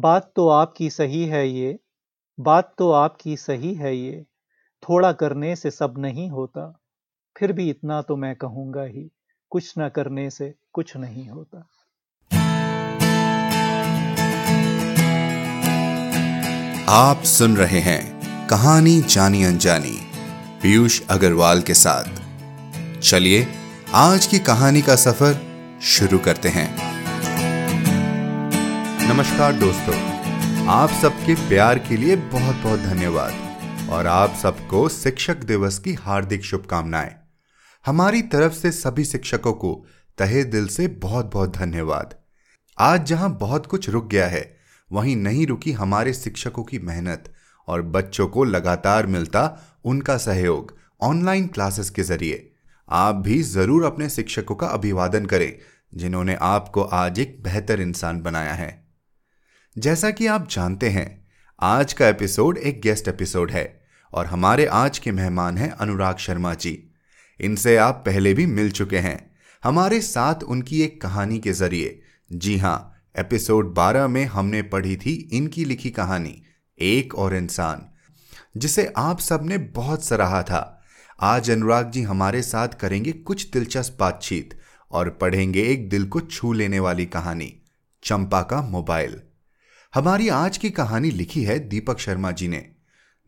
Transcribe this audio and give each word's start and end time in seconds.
बात 0.00 0.32
तो 0.36 0.48
आपकी 0.48 0.88
सही 0.90 1.24
है 1.26 1.48
ये, 1.48 1.78
बात 2.38 2.72
तो 2.78 2.90
आपकी 2.90 3.36
सही 3.36 3.74
है 3.74 3.96
ये, 3.96 4.24
थोड़ा 4.82 5.12
करने 5.12 5.56
से 5.56 5.70
सब 5.70 5.94
नहीं 5.98 6.28
होता, 6.30 6.80
फिर 7.36 7.52
भी 7.52 7.68
इतना 7.70 8.02
तो 8.02 8.16
मैं 8.16 8.34
कहूँगा 8.36 8.82
ही, 8.82 9.10
कुछ 9.50 9.78
ना 9.78 9.88
करने 9.88 10.30
से 10.30 10.54
कुछ 10.72 10.96
नहीं 10.96 11.28
होता। 11.28 11.58
आप 16.88 17.22
सुन 17.22 17.56
रहे 17.56 17.80
हैं 17.80 18.46
कहानी 18.48 19.00
जानी 19.00 19.44
अनजानी, 19.44 19.98
पीयूष 20.62 21.00
अग्रवाल 21.10 21.62
के 21.62 21.74
साथ। 21.74 23.00
चलिए, 23.00 23.46
आज 23.94 24.26
की 24.26 24.38
कहानी 24.38 24.82
का 24.82 24.96
सफ़र 24.96 25.40
शुरू 25.82 26.18
करते 26.18 26.48
हैं। 26.48 26.89
नमस्कार 29.10 29.52
दोस्तों, 29.52 29.94
आप 30.70 30.90
सबके 30.92 31.34
प्यार 31.48 31.78
के 31.78 31.96
लिए 31.96 32.16
बहुत 32.16 32.56
बहुत 32.56 32.80
धन्यवाद 32.80 33.88
और 33.92 34.06
आप 34.06 34.34
सबको 34.34 34.88
शिक्षक 34.88 35.36
दिवस 35.44 35.78
की 35.78 35.94
हार्दिक 35.94 36.44
शुभकामनाएँ। 36.44 37.10
हमारी 37.84 38.20
तरफ़ 38.24 38.52
से 38.52 38.70
सभी 38.72 39.04
शिक्षकों 39.04 39.52
को 39.52 39.72
तहे 40.18 40.44
दिल 40.44 40.66
से 40.66 40.86
बहुत 41.02 41.30
बहुत 41.32 41.56
धन्यवाद। 41.56 42.14
आज 42.78 43.06
जहाँ 43.06 43.30
बहुत 43.38 43.66
कुछ 43.66 43.88
रुक 43.90 44.06
गया 44.08 44.26
है, 44.26 44.44
वहीं 44.90 45.16
नहीं 45.16 45.46
रुकी 45.46 45.72
हमारे 45.72 46.12
शिक्षकों 46.14 46.64
की 46.64 46.78
मेहनत 46.80 47.24
और 47.68 47.82
बच्चों 47.88 48.26
को 48.28 48.44
लगातार 48.44 49.06
मिलता 49.06 49.42
उनका 49.84 50.16
सहयोग 50.18 50.76
ऑनलाइन 51.00 51.46
क्लासेस 51.48 51.90
के 51.90 52.02
ज़रिए। 52.02 52.50
आप 52.88 53.14
भी 53.16 53.42
ज़रूर 53.44 53.84
अपने 53.84 54.08
शिक्षकों 54.10 54.54
का 54.54 54.66
अभिवादन 54.68 55.26
करें, 55.26 55.52
जिन्होंने 55.92 56.36
आपको 56.42 56.82
आज 56.82 57.18
एक 57.18 57.36
बेहतर 57.42 57.80
इंसान 57.80 58.22
बनाया 58.22 58.52
है। 58.54 58.89
जैसा 59.78 60.10
कि 60.10 60.26
आप 60.26 60.48
जानते 60.50 60.88
हैं, 60.88 61.28
आज 61.60 61.92
का 61.92 62.08
एपिसोड 62.08 62.58
एक 62.58 62.80
गेस्ट 62.80 63.08
एपिसोड 63.08 63.50
है 63.50 63.84
और 64.12 64.26
हमारे 64.26 64.66
आज 64.66 64.98
के 64.98 65.12
मेहमान 65.12 65.58
हैं 65.58 65.70
अनुराग 65.70 66.16
शर्मा 66.16 66.54
जी। 66.54 66.90
इनसे 67.40 67.76
आप 67.76 68.02
पहले 68.06 68.34
भी 68.34 68.46
मिल 68.46 68.70
चुके 68.70 68.98
हैं। 68.98 69.30
हमारे 69.64 70.00
साथ 70.00 70.34
उनकी 70.34 70.82
एक 70.82 71.00
कहानी 71.02 71.38
के 71.38 71.52
ज़रिए। 71.52 72.02
जी 72.32 72.58
हाँ, 72.58 72.94
एपिसोड 73.18 73.74
12 73.74 74.06
में 74.08 74.24
हमने 74.24 74.62
पढ़ी 74.62 74.96
थी 74.96 75.28
इनकी 75.32 75.64
लिखी 75.64 75.90
कहानी, 75.90 76.42
एक 76.78 77.14
और 77.14 77.36
इंसान, 77.36 77.86
जिसे 78.56 78.92
आप 78.96 79.18
सबने 79.18 79.58
बहुत 79.58 80.04
सराहा 80.04 80.42
था। 80.42 80.82
आज 81.20 81.50
अनुराग 81.50 81.90
जी 81.90 82.02
हमारे 82.02 82.42
साथ 82.42 82.68
करेंगे 82.68 83.12
कुछ 83.12 83.50
दिलचस्प 83.50 83.96
बातचीत 84.00 84.60
और 84.90 85.10
पढ़ेंगे 85.10 85.62
एक 85.62 85.88
दिल 85.88 86.06
को 86.06 86.20
छू 86.20 86.52
लेने 86.52 86.80
वाली 86.80 87.06
कहानी, 87.06 87.62
चंपा 88.02 88.42
का 88.42 88.62
मोबाइल। 88.62 89.20
हमारी 89.94 90.28
आज 90.28 90.56
की 90.56 90.70
कहानी 90.70 91.10
लिखी 91.10 91.42
है 91.44 91.58
दीपक 91.58 91.98
शर्मा 91.98 92.30
जी 92.30 92.48
ने। 92.48 92.70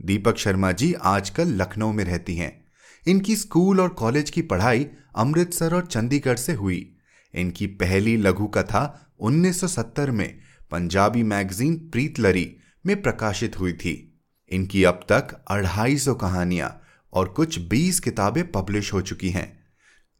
दीपक 0.02 0.36
शर्मा 0.36 0.72
जी 0.72 0.92
आजकल 0.92 1.48
लखनऊ 1.48 1.92
में 1.92 2.04
रहती 2.04 2.36
हैं। 2.36 2.66
इनकी 3.06 3.36
स्कूल 3.36 3.80
और 3.80 3.88
कॉलेज 3.88 4.30
की 4.30 4.42
पढ़ाई 4.42 4.86
अमृतसर 5.16 5.74
और 5.74 5.86
चंडीगढ़ 5.86 6.36
से 6.36 6.52
हुई। 6.52 6.96
इनकी 7.34 7.66
पहली 7.66 8.16
लघु 8.16 8.46
कथा 8.46 9.12
1970 9.20 10.10
में 10.10 10.38
पंजाबी 10.70 11.22
मैगजीन 11.22 11.76
प्रीत 11.76 12.18
लरी 12.18 12.56
में 12.86 13.02
प्रकाशित 13.02 13.60
हुई 13.60 13.72
थी। 13.72 14.20
इनकी 14.50 14.84
अब 14.84 15.04
तक 15.12 15.44
अढ़ाई 15.48 15.98
सौ 15.98 16.14
कहानियाँ 16.14 16.82
और 17.12 17.28
कुछ 17.28 17.58
20 17.58 18.00
किताबें 18.00 18.52
पब्लिश 18.52 18.92
हो 18.92 19.00
चुकी 19.00 19.30
हैं। 19.30 19.66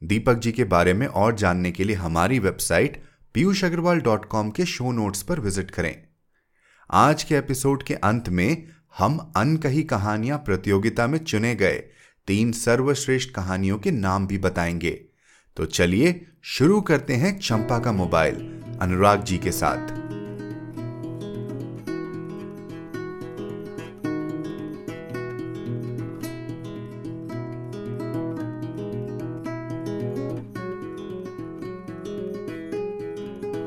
दीपक 0.03 0.35
जी 0.35 0.53
के 0.53 0.65
बारे 0.65 0.95
में 0.95 1.07
और 1.07 1.37
जानने 1.37 1.73
के 1.73 1.85
लिए 1.85 1.97
हमारी 1.97 2.39
website 2.39 3.03
Piyush 3.35 3.65
Agarwal 3.65 4.01
dot 4.01 4.25
com 4.25 4.51
के 4.51 4.67
शो 4.67 4.93
नोट्स 4.93 5.23
पर 5.23 5.41
विज़िट 5.41 5.71
करें। 5.71 6.12
आज 6.95 7.23
के 7.23 7.35
एपिसोड 7.35 7.83
के 7.83 7.95
अंत 7.95 8.29
में 8.29 8.67
हम 8.99 9.33
अनकही 9.37 9.83
कहानियाँ 9.83 10.39
प्रतियोगिता 10.39 11.07
में 11.07 11.19
चुने 11.19 11.55
गए। 11.55 11.83
तीन 12.27 12.53
सर्वश्रेष्ठ 12.53 13.31
कहानियों 13.31 13.79
के 13.79 13.91
नाम 13.91 14.27
भी 14.27 14.39
बताएँगे। 14.39 15.05
तो 15.57 15.65
चलिए 15.65 16.27
शुरू 16.43 16.81
करते 16.81 17.15
हैं 17.15 17.39
चंपा 17.39 17.79
का 17.79 17.93
मोबाइल, 17.93 18.63
अनुराग 18.81 19.25
जी 19.25 19.39
के 19.39 19.53
साथ। 19.53 19.89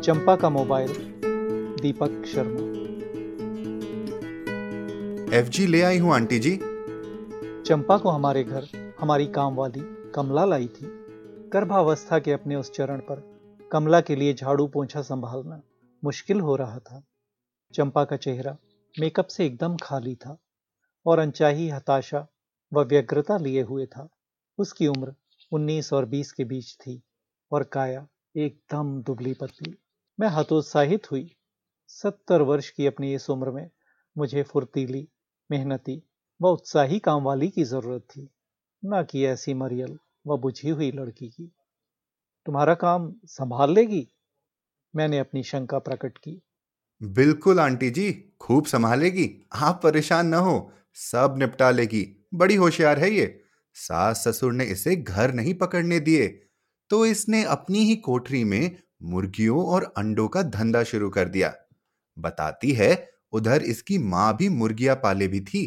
चंपा 0.01 0.35
का 0.35 0.49
मोबाइल, 0.49 0.93
दीपक 1.81 2.23
शर्मा। 2.33 2.74
एफजी 5.35 5.67
ले 5.67 5.81
आई 5.81 5.97
हूँ, 5.97 6.13
आंटी 6.13 6.39
जी। 6.39 6.59
चंपा 7.63 7.97
को 7.97 8.09
हमारे 8.09 8.43
घर, 8.43 8.95
हमारी 8.99 9.27
काम 9.27 9.55
वाली 9.55 10.11
कमला 10.11 10.45
लाई 10.45 10.67
थी। 10.67 10.85
गर्भावस्था 11.53 12.19
के 12.19 12.31
अपने 12.31 12.55
उस 12.55 12.71
चरण 12.71 12.99
पर 12.99 13.39
कमला 13.71 14.01
के 14.01 14.15
लिए 14.15 14.33
झाड़ू 14.33 14.67
पोछा 14.67 15.01
संभालना 15.01 15.61
मुश्किल 16.03 16.39
हो 16.39 16.55
रहा 16.55 16.79
था। 16.79 17.03
चंपा 17.73 18.05
का 18.05 18.17
चेहरा 18.17 18.57
मेकअप 18.99 19.27
से 19.27 19.45
एकदम 19.45 19.77
खाली 19.77 20.15
था 20.15 20.37
और 21.05 21.19
अनचाही 21.19 21.69
हताशा 21.69 22.27
व 22.73 22.81
व्यग्रता 22.83 23.37
लिए 23.37 23.61
हुए 23.61 23.85
था। 23.85 24.09
उसकी 24.57 24.87
उम्र 24.87 25.13
19 25.51 25.93
और 25.93 26.05
20 26.05 26.31
के 26.31 26.43
बीच 26.43 26.75
थी 26.75 27.01
और 27.51 27.63
काया 27.63 28.07
एकदम 28.37 29.01
दुबली 29.01 29.33
पतली। 29.33 29.77
मैं 30.19 30.27
हतोत्साहित 30.27 31.11
हुई। 31.11 31.35
सत्तर 31.87 32.41
वर्ष 32.41 32.69
की 32.69 32.87
अपनी 32.87 33.13
इस 33.13 33.29
उम्र 33.29 33.51
में 33.51 33.69
मुझे 34.17 34.43
फुर्तीली 34.43 35.09
मेहनती 35.51 36.03
व 36.41 36.47
उत्साही 36.47 36.99
काम 36.99 37.23
वाली 37.23 37.49
की 37.49 37.63
ज़रूरत 37.63 38.01
थी। 38.01 38.29
न 38.85 39.03
कि 39.03 39.25
ऐसी 39.25 39.53
मरियल 39.53 39.99
व 40.27 40.37
बुझी 40.37 40.69
हुई 40.69 40.91
लड़की 40.91 41.29
की। 41.29 41.51
तुम्हारा 42.45 42.73
काम 42.73 43.13
संभाल 43.25 43.73
लेगी? 43.73 44.07
मैंने 44.95 45.19
अपनी 45.19 45.43
शंका 45.43 45.79
प्रकट 45.79 46.17
की। 46.17 46.41
बिल्कुल, 47.03 47.59
आंटी 47.59 47.89
जी, 47.89 48.33
खूब 48.41 48.65
संभालेगी। 48.65 49.47
आप 49.55 49.79
परेशान 49.83 50.27
न 50.27 50.33
हो। 50.33 50.71
सब 50.93 51.35
निपटा 51.37 51.71
लेगी। 51.71 52.27
बड़ी 52.33 52.55
होशियार 52.55 52.99
है 52.99 53.11
ये। 53.11 53.43
सास 53.73 54.27
ससुर 54.27 54.53
ने 54.53 54.63
इसे 54.65 54.95
घर 54.95 55.33
नहीं 55.33 55.53
पकड़ने 55.53 55.99
दिए। 55.99 56.27
तो 56.89 57.05
इसने 57.05 57.43
अपनी 57.43 57.79
ही 57.79 57.95
कोठरी 57.95 58.43
में 58.43 58.77
मुर्गियों 59.03 59.65
और 59.65 59.93
अंडों 59.97 60.27
का 60.27 60.41
धंधा 60.41 60.83
शुरू 60.83 61.09
कर 61.09 61.29
दिया। 61.29 61.55
बताती 62.19 62.71
है 62.71 63.14
उधर 63.35 63.61
इसकी 63.63 63.97
माँ 63.97 64.35
भी 64.37 64.49
मुर्गियाँ 64.49 64.95
पाले 64.95 65.27
भी 65.27 65.39
थी 65.41 65.63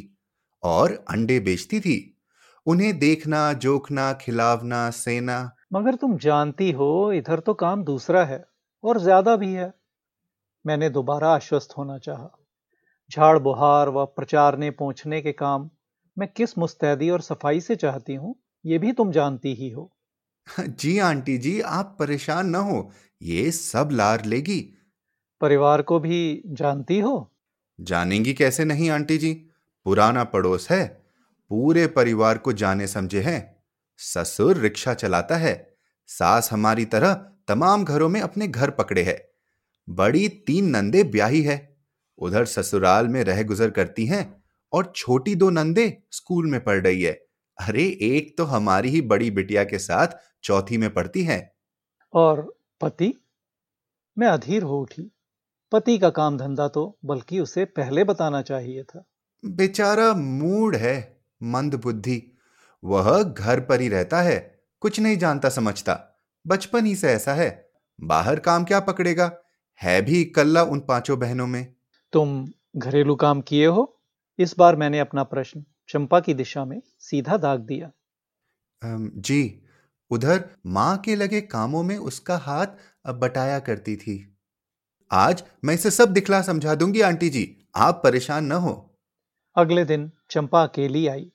और 0.63 0.93
अंडे 1.11 1.39
बेचती 1.41 1.81
थी। 1.81 1.97
उन्हें 2.67 2.99
देखना 2.99 3.53
जोखना 3.53 4.13
खिलावना 4.13 4.89
सेना। 4.91 5.39
मगर 5.73 5.95
तुम 5.95 6.17
जानती 6.19 6.71
हो 6.73 6.91
इधर 7.13 7.41
तो 7.41 7.55
काम 7.55 7.85
दूसरा 7.85 8.25
है 8.25 8.45
और 8.85 8.99
ज़्यादा 8.99 9.37
भी 9.37 9.53
है। 9.55 9.73
मैंने 10.65 10.91
दोबारा 10.91 11.29
आश्वस्त 11.29 11.77
होना 11.79 11.99
चाहा। 11.99 12.31
झाड़ 13.11 13.39
बुहार 13.39 13.89
व 13.89 14.05
प्रचारने 14.07 14.71
पहुँचने 14.71 15.21
के 15.21 15.33
काम 15.33 15.71
मैं 16.17 16.29
किस 16.29 16.59
मुस्तैदी 16.59 17.11
और 17.11 17.21
सफ़ाई 17.21 17.61
से 17.61 17.77
चाहती 17.77 18.15
हूँ 18.15 18.35
ये 18.65 18.79
भी 18.79 18.93
तुम 18.93 19.13
जानती 19.13 19.55
ही 19.55 19.71
हो। 19.71 19.91
जी 20.81 20.99
आंटी 20.99 21.37
जी 21.39 21.61
आप 21.61 21.97
परेशान 21.99 22.49
न 22.49 22.55
हो 22.55 22.91
ये 23.23 23.51
सब 23.51 23.89
लार 23.93 24.25
लेगी। 24.25 24.61
परिवार 25.41 25.83
को 25.83 25.99
भी 26.01 26.21
जानती 26.47 26.99
हो? 27.01 27.17
जानेंगी 27.81 28.35
कैसे 28.35 28.65
नहीं, 28.65 28.91
आंटी 28.91 29.19
जी? 29.19 29.35
पुराना 29.85 30.25
पड़ोस 30.25 30.71
है। 30.71 31.03
पूरे 31.49 31.87
परिवार 31.87 32.39
को 32.39 32.53
जाने 32.53 32.87
समझे 32.87 33.21
हैं। 33.21 33.63
ससुर 33.99 34.57
रिक्शा 34.57 34.95
चलाता 34.95 35.37
है। 35.37 35.75
सास 36.07 36.53
हमारी 36.53 36.85
तरह 36.85 37.15
तमाम 37.49 37.85
घरों 37.85 38.09
में 38.09 38.21
अपने 38.21 38.49
घर 38.49 38.71
पकड़े 38.71 39.03
है। 39.03 39.31
बड़ी 39.89 40.29
तीन 40.29 40.69
नंदे 40.69 41.05
ब्याही 41.05 41.43
है। 41.43 41.77
उधर 42.19 42.45
ससुराल 42.45 43.09
में 43.09 43.25
रह 43.25 43.43
गुजर 43.43 43.71
करती 43.71 44.07
हैं 44.07 44.45
और 44.73 44.93
छोटी 44.97 45.35
दो 45.35 45.51
नंदे 45.51 46.03
स्कूल 46.11 46.47
में 46.47 46.65
पढ़ 46.65 46.81
रही 46.81 47.03
है। 47.03 47.13
अरे, 47.61 47.99
एक 48.03 48.39
तो 48.39 48.45
हमारी 48.45 48.89
ही 48.89 49.01
बड़ी 49.01 49.31
बिटिया 49.31 49.65
के 49.65 49.79
साथ 49.79 50.09
चौथी 50.43 50.79
में 50.79 50.95
पढ़ती 50.95 51.25
है। 51.25 51.57
और 52.13 52.61
पति? 52.81 53.15
मैं 54.19 54.29
अधीर 54.29 54.63
हो 54.63 54.81
उठी। 54.81 55.11
पति 55.73 55.99
का 55.99 56.11
काम 56.11 56.39
धंधा 56.39 56.69
तो 56.69 56.99
बल्कि 57.05 57.41
उसे 57.41 57.65
पहले 57.65 58.05
बताना 58.05 58.43
चाहिए 58.43 58.83
था। 58.83 59.05
बेचारा 59.45 60.13
मूड 60.15 60.77
है 60.77 61.21
मंद 61.43 61.75
बुद्धि। 61.75 62.23
वह 62.85 63.23
घर 63.23 63.61
पर 63.61 63.81
ही 63.81 63.89
रहता 63.89 64.23
है 64.23 64.39
कुछ 64.81 65.01
नहीं 65.01 65.17
जानता 65.19 65.49
समझता। 65.49 66.21
बचपन 66.47 66.87
ही 66.87 66.97
से 66.97 67.09
ऐसा 67.09 67.35
है। 67.35 67.71
बाहर 68.01 68.39
काम 68.39 68.65
क्या 68.65 68.81
पकड़ेगा? 68.81 69.31
है 69.81 70.03
भी 70.03 70.21
इकल्ला 70.23 70.63
उन 70.63 70.81
पाँचों 70.81 71.19
बहनों 71.19 71.47
में। 71.47 71.75
तुम 72.13 72.49
घरेलू 72.77 73.15
काम 73.15 73.41
किए 73.41 73.67
हो? 73.67 74.01
इस 74.39 74.55
बार 74.59 74.77
मैंने 74.77 74.99
अपना 74.99 75.25
प्रश्न 75.25 75.65
चंपा 75.89 76.21
की 76.21 76.35
दिशा 76.35 76.65
में 76.65 76.81
सीधा 76.99 77.37
दाग 77.37 77.61
दिया। 77.61 77.91
जी 79.19 79.63
उधर 80.11 80.45
माँ 80.67 80.97
के 80.99 81.17
लगे 81.17 81.41
कामों 81.41 81.83
में 81.83 81.97
उसका 81.97 82.37
हाथ 82.37 82.67
बटाया 83.15 83.59
करती 83.59 83.97
थी। 83.97 84.38
आज 85.11 85.43
मैं 85.65 85.75
इसे 85.75 85.91
सब 85.91 86.13
दिखला 86.13 86.41
समझा 86.43 86.75
दूँगी, 86.75 87.01
आंटी 87.01 87.29
जी। 87.31 87.69
आप 87.77 88.01
परेशान 88.05 88.45
न 88.45 88.53
हो। 88.53 88.73
अगले 89.57 89.85
दिन 89.85 90.11
चंपा 90.31 90.63
अकेली 90.63 91.07
आई। 91.07 91.31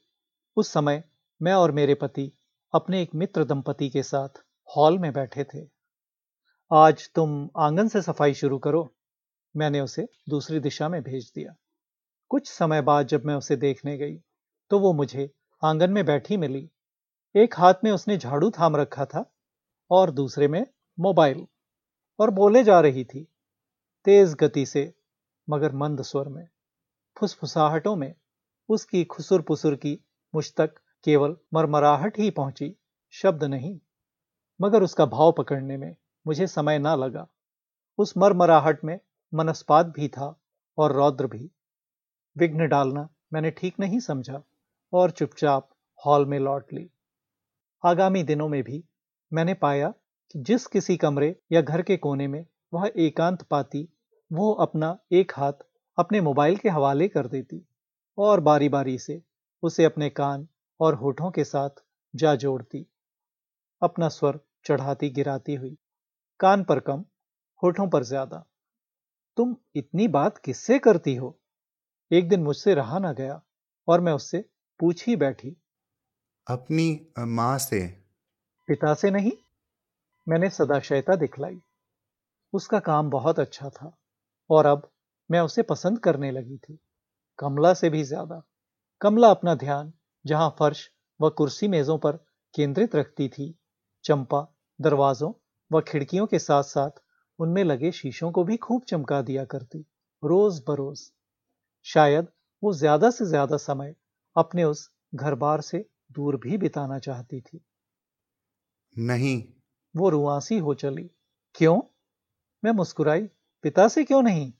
उस 0.57 0.71
समय 0.73 1.03
मैं 1.41 1.53
और 1.53 1.71
मेरे 1.71 1.93
पति 1.93 2.31
अपने 2.73 3.01
एक 3.01 3.15
मित्र 3.15 3.43
दंपति 3.43 3.89
के 3.89 4.03
साथ 4.03 4.41
हॉल 4.69 4.99
में 4.99 5.11
बैठे 5.13 5.43
थे। 5.43 5.65
आज 6.71 7.09
तुम 7.15 7.49
आँगन 7.57 7.87
से 7.87 8.01
सफ़ाई 8.01 8.33
शुरू 8.33 8.57
करो। 8.57 8.95
मैंने 9.55 9.81
उसे 9.81 10.07
दूसरी 10.29 10.59
दिशा 10.59 10.89
में 10.89 11.01
भेज 11.01 11.31
दिया। 11.35 11.55
कुछ 12.31 12.51
समय 12.51 12.81
बाद 12.81 13.07
जब 13.07 13.25
मैं 13.25 13.35
उसे 13.35 13.55
देखने 13.55 13.97
गई 13.97 14.15
तो 14.71 14.79
वो 14.79 14.93
मुझे 14.93 15.29
आँगन 15.61 15.91
में 15.91 16.05
बैठी 16.05 16.37
मिली। 16.37 16.69
एक 17.35 17.59
हाथ 17.59 17.83
में 17.83 17.91
उसने 17.91 18.17
झाड़ू 18.17 18.51
थाम 18.51 18.75
रखा 18.75 19.05
था 19.05 19.29
और 19.91 20.11
दूसरे 20.11 20.47
में 20.47 20.65
मोबाइल 20.97 21.45
और 22.19 22.29
बोले 22.31 22.63
जा 22.63 22.79
रही 22.79 23.03
थी। 23.05 23.27
तेज 24.05 24.33
गति 24.33 24.65
से, 24.65 24.93
मगर 25.49 25.71
मंद 25.71 26.01
स्वर 26.01 26.27
में, 26.27 26.47
फुसफुसाहटों 27.17 27.95
में, 27.95 28.15
उसकी 28.69 29.03
खुसुर 29.03 29.41
पुसुर 29.41 29.75
की 29.75 30.05
मुझ 30.35 30.53
तक 30.53 30.75
केवल 31.03 31.37
मरमराहट 31.53 32.19
ही 32.19 32.29
पहुँची, 32.29 32.75
शब्द 33.11 33.43
नहीं, 33.43 33.79
मगर 34.61 34.83
उसका 34.83 35.05
भाव 35.05 35.31
पकड़ने 35.31 35.77
में 35.77 35.95
मुझे 36.27 36.47
समय 36.47 36.79
ना 36.79 36.95
लगा। 36.95 37.27
उस 37.97 38.17
मरमराहट 38.17 38.83
में 38.83 38.99
मनस्पात 39.33 39.85
भी 39.85 40.07
था 40.07 40.41
और 40.77 40.91
रौद्र 40.91 41.27
भी। 41.27 41.51
विघ्न 42.37 42.67
डालना 42.67 43.09
मैंने 43.33 43.51
ठीक 43.51 43.79
नहीं 43.79 43.99
समझा 43.99 44.43
और 44.93 45.11
चुपचाप 45.11 45.69
हॉल 46.05 46.25
में 46.25 46.39
लौट 46.39 46.73
ली। 46.73 46.89
आगामी 47.85 48.23
दिनों 48.23 48.49
में 48.49 48.63
भी 48.63 48.83
मैंने 49.33 49.53
पाया 49.53 49.93
कि 50.31 50.39
जिस 50.39 50.67
किसी 50.67 50.97
कमरे 50.97 51.39
या 51.51 51.61
घर 51.61 51.81
के 51.81 51.97
कोने 51.97 52.27
में 52.27 52.45
वह 52.73 52.91
एकांत 52.97 53.41
पाती 53.41 53.89
वो 54.33 54.51
अपना 54.53 54.97
एक 55.11 55.31
हाथ 55.35 55.53
अपने 55.97 56.21
मोबाइल 56.21 56.57
के 56.57 56.69
हवाले 56.69 57.07
कर 57.07 57.27
देती 57.27 57.61
और 58.17 58.39
बारी 58.39 58.69
बारी 58.69 58.97
से 58.97 59.21
उसे 59.63 59.85
अपने 59.85 60.09
कान 60.09 60.47
और 60.79 60.95
होठों 60.95 61.31
के 61.31 61.43
साथ 61.43 61.83
जा 62.13 62.35
जोड़ती। 62.35 62.85
अपना 63.81 64.09
स्वर 64.09 64.39
चढ़ाती 64.65 65.09
गिराती 65.09 65.55
हुई 65.55 65.77
कान 66.39 66.63
पर 66.63 66.79
कम 66.79 67.05
होठों 67.63 67.87
पर 67.89 68.03
ज़्यादा। 68.03 68.43
तुम 69.37 69.55
इतनी 69.75 70.07
बात 70.07 70.37
किससे 70.37 70.79
करती 70.79 71.15
हो? 71.15 71.37
एक 72.11 72.29
दिन 72.29 72.43
मुझसे 72.43 72.73
रहा 72.73 72.99
ना 72.99 73.13
गया 73.13 73.41
और 73.87 74.01
मैं 74.01 74.13
उससे 74.13 74.45
पूछ 74.79 75.07
ही 75.07 75.15
बैठी। 75.15 75.55
अपनी 76.47 77.07
माँ 77.19 77.57
से? 77.57 77.87
पिता 78.67 78.93
से 78.93 79.11
नहीं 79.11 79.31
मैंने 80.27 80.49
सदाशयता 80.49 81.15
दिखलाई। 81.15 81.61
उसका 82.53 82.79
काम 82.79 83.09
बहुत 83.09 83.39
अच्छा 83.39 83.69
था। 83.69 83.97
और 84.49 84.65
अब 84.65 84.89
मैं 85.29 85.39
उसे 85.41 85.61
पसंद 85.63 85.99
करने 85.99 86.31
लगी 86.31 86.57
थी। 86.57 86.77
कमला 87.39 87.73
से 87.73 87.89
भी 87.89 88.03
ज़्यादा। 88.03 88.41
कमला 89.01 89.29
अपना 89.29 89.55
ध्यान 89.55 89.93
जहाँ 90.25 90.49
फर्श 90.59 90.89
व 91.19 91.29
कुर्सी 91.29 91.67
मेजों 91.67 91.97
पर 91.97 92.17
केंद्रित 92.53 92.95
रखती 92.95 93.29
थी 93.29 93.53
चंपा 94.03 94.47
दरवाजों 94.79 95.33
व 95.71 95.81
खिड़कियों 95.81 96.27
के 96.27 96.39
साथ 96.39 96.63
साथ 96.63 97.01
उनमें 97.39 97.63
लगे 97.63 97.91
शीशों 97.91 98.31
को 98.31 98.43
भी 98.43 98.57
खूब 98.57 98.83
चमका 98.83 99.21
दिया 99.21 99.45
करती 99.45 99.79
रोज 100.23 100.61
बरोज 100.67 101.01
शायद 101.85 102.27
वो 102.63 102.73
ज़्यादा 102.73 103.09
से 103.09 103.25
ज़्यादा 103.25 103.57
समय 103.57 103.95
अपने 104.35 104.63
उस 104.63 104.89
घर 105.15 105.35
बार 105.35 105.61
से 105.61 105.85
दूर 106.11 106.37
भी 106.37 106.57
बिताना 106.57 106.99
चाहती 106.99 107.41
थी। 107.41 107.61
नहीं। 108.95 109.41
वो 109.95 110.09
रुआसी 110.09 110.57
हो 110.57 110.73
चली। 110.73 111.09
क्यों? 111.55 111.79
मैं 112.63 112.71
मुस्कुराई 112.71 113.27
पिता 113.63 113.87
से 113.87 114.03
क्यों 114.03 114.21
नहीं? 114.21 114.53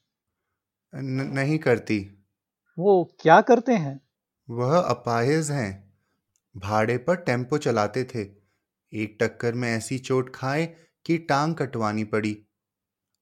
न, 0.95 1.31
नहीं 1.33 1.59
करती। 1.59 2.27
वो 2.79 3.15
क्या 3.19 3.41
करते 3.41 3.71
हैं? 3.71 4.01
वह 4.49 4.79
अपाहिज 4.79 5.51
हैं। 5.51 5.97
भाड़े 6.57 6.97
पर 6.97 7.15
टेंपो 7.15 7.57
चलाते 7.57 8.03
थे। 8.03 8.21
एक 8.93 9.17
टक्कर 9.21 9.53
में 9.53 9.69
ऐसी 9.69 9.99
चोट 9.99 10.35
खाए 10.35 10.75
कि 11.05 11.17
टांग 11.17 11.55
कटवानी 11.55 12.03
पड़ी। 12.03 12.45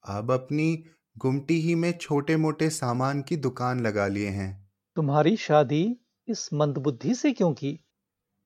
अब 0.05 0.31
अपनी 0.31 0.83
गुमटी 1.17 1.61
ही 1.61 1.75
में 1.75 1.97
छोटे 1.97 2.37
मोटे 2.37 2.69
सामान 2.69 3.21
की 3.21 3.37
दुकान 3.37 3.79
लगा 3.79 4.07
लिए 4.07 4.29
हैं। 4.29 4.71
तुम्हारी 4.95 5.37
शादी 5.37 5.97
इस 6.27 6.53
मंदबुद्धि 6.53 7.15
से 7.15 7.33
क्यों 7.33 7.53
की? 7.53 7.79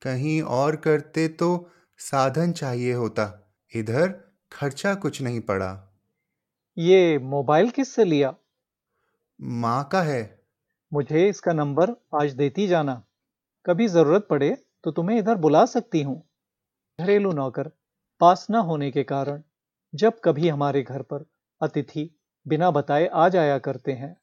कहीं 0.02 0.42
और 0.42 0.76
करते 0.76 1.28
तो 1.28 1.70
साधन 1.98 2.52
चाहिए 2.52 2.92
होता। 2.92 3.54
इधर 3.74 4.20
खर्चा 4.52 4.94
कुछ 4.94 5.22
नहीं 5.22 5.40
पड़ा। 5.40 5.95
ये 6.76 7.18
मोबाइल 7.18 7.70
किससे 7.70 8.04
लिया? 8.04 8.34
माँ 9.40 9.88
का 9.92 10.00
है। 10.02 10.22
मुझे 10.92 11.28
इसका 11.28 11.52
नंबर 11.52 11.90
आज 12.14 12.32
देती 12.32 12.66
जाना। 12.68 13.02
कभी 13.66 13.86
ज़रूरत 13.88 14.26
पड़े 14.30 14.50
तो 14.84 14.90
तुम्हें 14.90 15.18
इधर 15.18 15.34
बुला 15.36 15.64
सकती 15.64 16.02
हूँ। 16.02 16.16
घरेलू 16.98 17.32
नौकर 17.32 17.70
पास 18.20 18.46
न 18.50 18.56
होने 18.62 18.90
के 18.90 19.02
कारण 19.04 19.42
जब 19.94 20.20
कभी 20.24 20.48
हमारे 20.48 20.82
घर 20.82 21.02
पर 21.02 21.24
अतिथि 21.60 22.08
बिना 22.46 22.70
बताए 22.70 23.06
आ 23.06 23.28
जाया 23.28 23.58
करते 23.58 23.92
हैं 23.92 24.14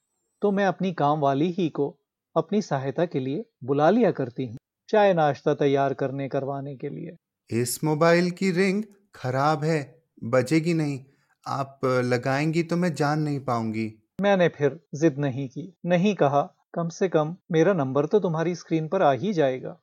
तो 0.41 0.51
मैं 0.51 0.65
अपनी 0.65 0.91
काम 0.93 1.19
वाली 1.19 1.49
ही 1.51 1.67
को 1.69 1.89
अपनी 2.35 2.61
सहायता 2.61 3.05
के 3.05 3.19
लिए 3.19 3.45
बुला 3.63 3.89
लिया 3.89 4.11
करती 4.11 4.45
हूँ 4.47 4.57
चाय 4.89 5.13
नाश्ता 5.13 5.53
तैयार 5.53 5.93
करने 5.93 6.27
करवाने 6.29 6.75
के 6.75 6.89
लिए। 6.89 7.15
इस 7.49 7.83
मोबाइल 7.83 8.29
की 8.31 8.51
रिंग 8.51 8.83
खराब 9.15 9.63
है 9.63 9.79
बजेगी 10.23 10.73
नहीं। 10.73 10.99
आप 11.47 11.79
लगाएँगी 11.85 12.63
तो 12.63 12.75
मैं 12.77 12.93
जान 12.93 13.19
नहीं 13.19 13.39
पाऊँगी। 13.39 13.91
मैंने 14.21 14.47
फिर 14.47 14.79
जिद 14.95 15.17
नहीं 15.17 15.47
की, 15.49 15.73
नहीं 15.85 16.13
कहा, 16.15 16.41
कम 16.73 16.89
से 16.89 17.09
कम 17.09 17.35
मेरा 17.51 17.73
नंबर 17.73 18.05
तो 18.05 18.19
तुम्हारी 18.19 18.55
स्क्रीन 18.55 18.87
पर 18.87 19.01
आ 19.01 19.11
ही 19.11 19.33
जाएगा। 19.33 19.77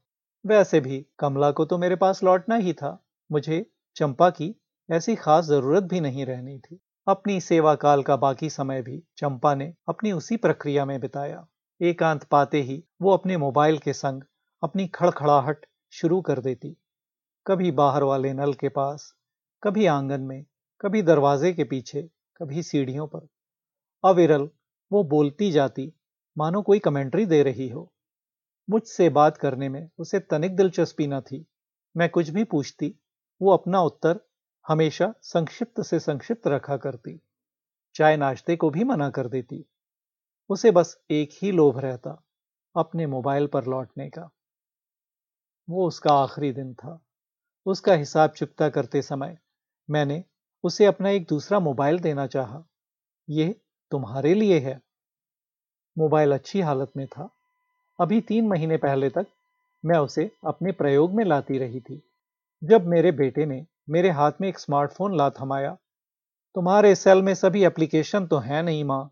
वैसे 0.45 0.81
भी 0.81 1.05
कमला 1.19 1.51
को 1.51 1.65
तो 1.65 1.79
मेरे 1.79 1.97
पास 1.97 2.23
लौटना 2.25 2.57
ही 2.57 2.73
था, 2.73 2.99
मुझे 3.31 3.65
चंपा 3.97 4.31
की 4.31 4.55
ऐसी 4.89 5.15
खास 5.17 5.45
ज़रूरत 5.45 5.83
भी 5.83 6.01
नहीं 6.01 6.27
रहनी 6.27 6.59
थी। 6.59 6.81
अपनी 7.07 7.41
सेवा 7.41 7.75
काल 7.75 8.03
का 8.03 8.17
बाकी 8.17 8.51
समय 8.51 8.83
भी 8.83 9.03
चंपा 9.19 9.55
ने 9.55 9.73
अपनी 9.89 10.13
उसी 10.13 10.37
प्रक्रिया 10.37 10.85
में 10.85 11.01
बिताया। 11.01 11.47
एकांत 11.81 12.25
पाते 12.25 12.63
ही 12.63 12.83
वो 13.03 13.13
अपने 13.13 13.37
मोबाइल 13.37 13.79
के 13.79 13.93
संग 13.93 14.23
अपनी 14.63 14.87
खड़खड़ाहट 14.89 15.67
शुरू 15.93 16.21
कर 16.21 16.41
देती। 16.41 16.77
कभी 17.47 17.71
बाहर 17.71 18.03
वाले 18.03 18.33
नल 18.33 18.53
के 18.53 18.69
पास, 18.69 19.13
कभी 19.63 19.87
आँगन 19.87 20.21
में 20.21 20.45
कभी 20.81 21.03
दरवाजे 21.03 21.53
के 21.53 21.65
पीछे, 21.65 22.03
कभी 22.37 22.63
सीढ़ियों 22.63 23.07
पर। 23.07 23.29
अविरल, 24.05 24.51
वो 24.93 25.05
बोलती 25.05 25.53
जाती, 25.53 25.93
मानो 26.39 26.63
कोई 26.63 26.79
कमेंट्री 26.79 27.27
दे 27.27 27.43
रही 27.43 27.69
हो। 27.69 27.93
मुझसे 28.71 29.09
बात 29.09 29.37
करने 29.37 29.69
में 29.69 29.91
उसे 29.99 30.21
तनिक 30.21 30.57
दिलचस्पी 30.57 31.07
न 31.07 31.21
थी। 31.21 31.47
मैं 31.97 32.09
कुछ 32.09 32.29
भी 32.29 32.45
पूछती, 32.45 32.95
वो 33.43 33.53
अपना 33.53 33.81
उत्तर 33.81 34.21
हमेशा 34.69 35.15
संक्षिप्त 35.23 35.83
से 35.83 36.01
संक्षिप्त 36.01 36.47
रखा 36.47 36.77
करती। 36.77 37.21
चाय 37.95 38.17
नाश्ते 38.17 38.57
को 38.57 38.71
भी 38.71 38.85
मना 38.85 39.11
कर 39.11 39.29
देती। 39.29 39.65
उसे 40.49 40.71
बस 40.71 41.03
एक 41.11 41.31
ही 41.43 41.53
लोभ 41.53 41.79
रहता, 41.79 42.23
अपने 42.77 43.07
मोबाइल 43.07 43.47
पर 43.47 43.65
लौटने 43.65 44.11
का। 44.11 44.31
वो 45.71 45.87
उसका 45.87 46.15
आखिरी 46.15 46.53
दिन 46.53 46.75
था। 46.75 47.05
उसका 47.67 47.95
हिसाब 47.95 48.31
चुकता 48.31 48.69
करते 48.69 49.03
समय 49.03 49.39
मैंने 49.91 50.25
उसे 50.65 50.87
अपना 50.87 51.11
एक 51.11 51.27
दूसरा 51.29 51.61
मोबाइल 51.61 51.99
देना 51.99 52.27
चाहा। 52.27 52.63
यह 53.31 53.55
तुम्हारे 53.91 54.35
लिए 54.35 54.59
है। 54.59 54.81
मोबाइल 55.99 56.33
अच्छी 56.33 56.61
हालत 56.61 56.93
में 56.97 57.07
था। 57.07 57.29
अभी 58.01 58.21
तीन 58.21 58.49
महीने 58.49 58.77
पहले 58.77 59.11
तक 59.11 59.27
मैं 59.85 59.99
उसे 59.99 60.31
अपने 60.47 60.73
प्रयोग 60.73 61.15
में 61.15 61.25
लाती 61.25 61.59
रही 61.59 61.81
थी। 61.81 62.03
जब 62.65 62.87
मेरे 62.87 63.13
बेटे 63.13 63.47
ने 63.47 63.67
मेरे 63.91 64.11
हाथ 64.11 64.33
में 64.41 64.49
एक 64.49 64.59
स्मार्टफ़ोन 64.59 65.17
ला 65.17 65.31
थमाया 65.31 65.77
तुम्हारे 66.55 66.95
सेल 66.95 67.23
में 67.23 67.35
सभी 67.35 67.65
एप्लीकेशन 67.65 68.27
तो 68.27 68.39
हैं 68.39 68.63
नहीं 68.63 68.85
माँ। 68.85 69.11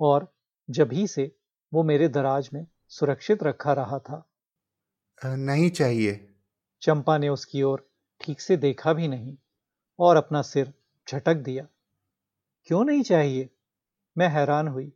और 0.00 0.34
जब 0.70 0.92
ही 0.92 1.06
से 1.06 1.36
वो 1.74 1.82
मेरे 1.82 2.08
दराज 2.08 2.50
में 2.54 2.66
सुरक्षित 2.88 3.42
रखा 3.42 3.72
रहा 3.72 3.98
था। 3.98 4.26
नहीं 5.24 5.70
चाहिए। 5.70 6.34
चंपा 6.82 7.18
ने 7.18 7.28
उसकी 7.28 7.62
ओर 7.62 7.88
ठीक 8.20 8.40
से 8.40 8.56
देखा 8.56 8.92
भी 8.92 9.08
नहीं। 9.08 9.36
और 9.98 10.16
अपना 10.16 10.42
सिर 10.42 10.74
झटक 11.08 11.34
दिया। 11.34 11.66
क्यों 12.64 12.84
नहीं 12.84 13.02
चाहिए? 13.02 13.50
मैं 14.18 14.28
हैरान 14.28 14.68
हुई। 14.68 14.92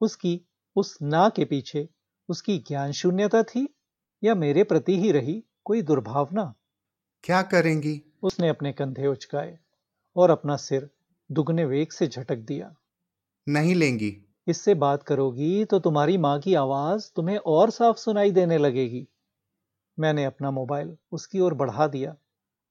उसकी 0.00 0.40
उस 0.76 0.98
ना 1.02 1.28
के 1.28 1.44
पीछे 1.44 1.88
उसकी 2.28 2.58
ज्ञान 2.58 2.92
शून्यता 2.92 3.42
थी 3.42 3.74
या 4.24 4.34
मेरे 4.34 4.64
प्रति 4.64 5.00
ही 5.00 5.12
रही 5.12 5.44
कोई 5.64 5.82
दुर्भावना? 5.82 6.54
क्या 7.24 7.42
करेंगी? 7.42 8.02
उसने 8.22 8.48
अपने 8.48 8.72
कंधे 8.72 9.06
उचकाए 9.06 9.58
और 10.16 10.30
अपना 10.30 10.56
सिर 10.56 10.90
दुगने 11.32 11.64
वेग 11.64 11.90
से 11.90 12.06
झटक 12.06 12.36
दिया। 12.36 12.74
नहीं 13.48 13.74
लेंगी। 13.74 14.24
इससे 14.46 14.74
बात 14.74 15.02
करोगी 15.02 15.64
तो 15.64 15.78
तुम्हारी 15.78 16.18
माँ 16.18 16.40
की 16.40 16.54
आवाज़ 16.54 17.12
तुम्हें 17.16 17.38
और 17.38 17.70
साफ़ 17.70 17.96
सुनाई 17.96 18.30
देने 18.30 18.58
लगेगी। 18.58 19.08
मैंने 19.98 20.24
अपना 20.24 20.50
मोबाइल 20.50 20.96
उसकी 21.12 21.40
ओर 21.40 21.54
बढ़ा 21.54 21.86
दिया। 21.86 22.16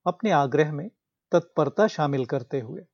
अपने 0.08 0.32
आग्रह 0.32 0.72
में 0.72 0.92
तत्परता 1.32 1.88
शामिल 1.88 2.26
करते 2.26 2.60
हुए। 2.60 2.86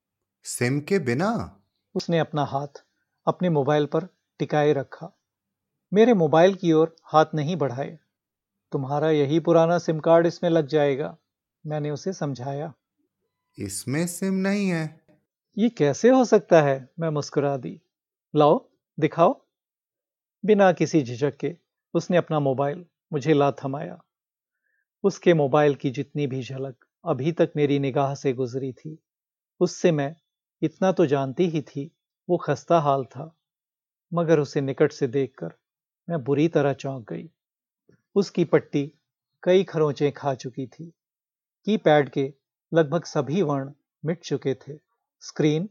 सिम 0.44 0.80
के 0.80 1.00
बिना? 1.00 1.62
उसने 1.96 2.20
अपना 2.20 2.46
हाथ 2.46 2.84
अपने 3.28 3.50
मोबाइल 3.50 3.86
पर 3.86 4.08
टिकाए 4.40 4.74
रखा। 4.74 5.20
मेरे 5.94 6.14
मोबाइल 6.14 6.56
की 6.56 6.72
ओर 6.72 6.96
हाथ 7.04 7.26
नहीं 7.36 7.56
बढ़ाए। 7.56 8.00
तुम्हारा 8.72 9.10
यही 9.10 9.40
पुराना 9.40 9.78
सिम 9.78 10.00
कार्ड 10.00 10.28
इसमें 10.28 10.50
लग 10.50 10.68
जाएगा। 10.68 11.18
मैंने 11.66 11.92
उसे 11.92 12.14
समझाया। 12.14 12.74
इसमें 13.60 14.08
सिम 14.08 14.34
नहीं 14.34 14.70
है। 14.70 15.02
ये 15.58 15.70
कैसे 15.70 16.10
हो 16.10 16.26
सकता 16.26 16.62
है? 16.62 16.90
मैं 17.00 17.10
मुस्कुरा 17.10 17.58
दी। 17.58 17.82
लाओ 18.36 18.70
दिखाओ। 19.00 19.46
बिना 20.46 20.72
किसी 20.72 21.04
झिझक 21.04 21.38
के 21.38 21.58
उसने 21.94 22.18
अपना 22.18 22.40
मोबाइल 22.40 22.86
मुझे 23.14 23.34
ला 23.34 23.52
थमाया। 23.52 24.04
उसके 25.04 25.34
मोबाइल 25.34 25.76
की 25.76 25.90
जितनी 25.90 26.28
भी 26.28 26.44
झलक 26.44 26.86
अभी 27.06 27.32
तक 27.32 27.52
मेरी 27.56 27.80
निगाह 27.80 28.16
से 28.16 28.34
गुजरी 28.34 28.74
थी। 28.74 29.00
उससे 29.60 29.92
मैं 29.92 30.16
इतना 30.62 30.92
तो 30.92 31.06
जानती 31.06 31.48
ही 31.50 31.62
थी, 31.62 31.92
वो 32.30 32.38
खस्ता 32.38 32.80
हाल 32.80 33.06
था। 33.06 33.36
मगर 34.14 34.40
उसे 34.40 34.62
निकट 34.62 34.92
से 34.92 35.08
देखकर 35.08 35.54
मैं 36.10 36.24
बुरी 36.24 36.48
तरह 36.48 36.74
चौंक 36.74 37.10
गई। 37.10 37.30
उसकी 38.16 38.46
पट्टी 38.46 38.94
कई 39.44 39.64
खरोंचें 39.64 40.12
खा 40.12 40.34
चुकी 40.34 40.68
थी। 40.68 40.94
की 41.66 41.78
पैड 41.78 42.10
के 42.10 42.34
लगभग 42.74 43.04
सभी 43.04 43.42
वर्ण 43.42 43.72
मिट 44.06 44.24
चुके 44.24 44.56
थे। 44.56 44.74
स्क्रीन 45.22 45.70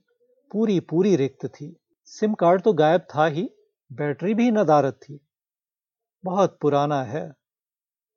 पूरी 0.53 0.81
पूरी 0.81 1.17
रिक्त 1.17 1.47
थी। 1.47 1.77
सिम 2.05 2.35
कार्ड 2.35 2.63
तो 2.63 2.73
गायब 2.73 3.01
था 3.01 3.27
ही, 3.27 3.51
बैटरी 3.93 4.35
भी 4.35 4.51
नदारत 4.51 4.95
थी। 4.95 5.21
बहुत 6.25 6.59
पुराना 6.61 7.03
है। 7.03 7.35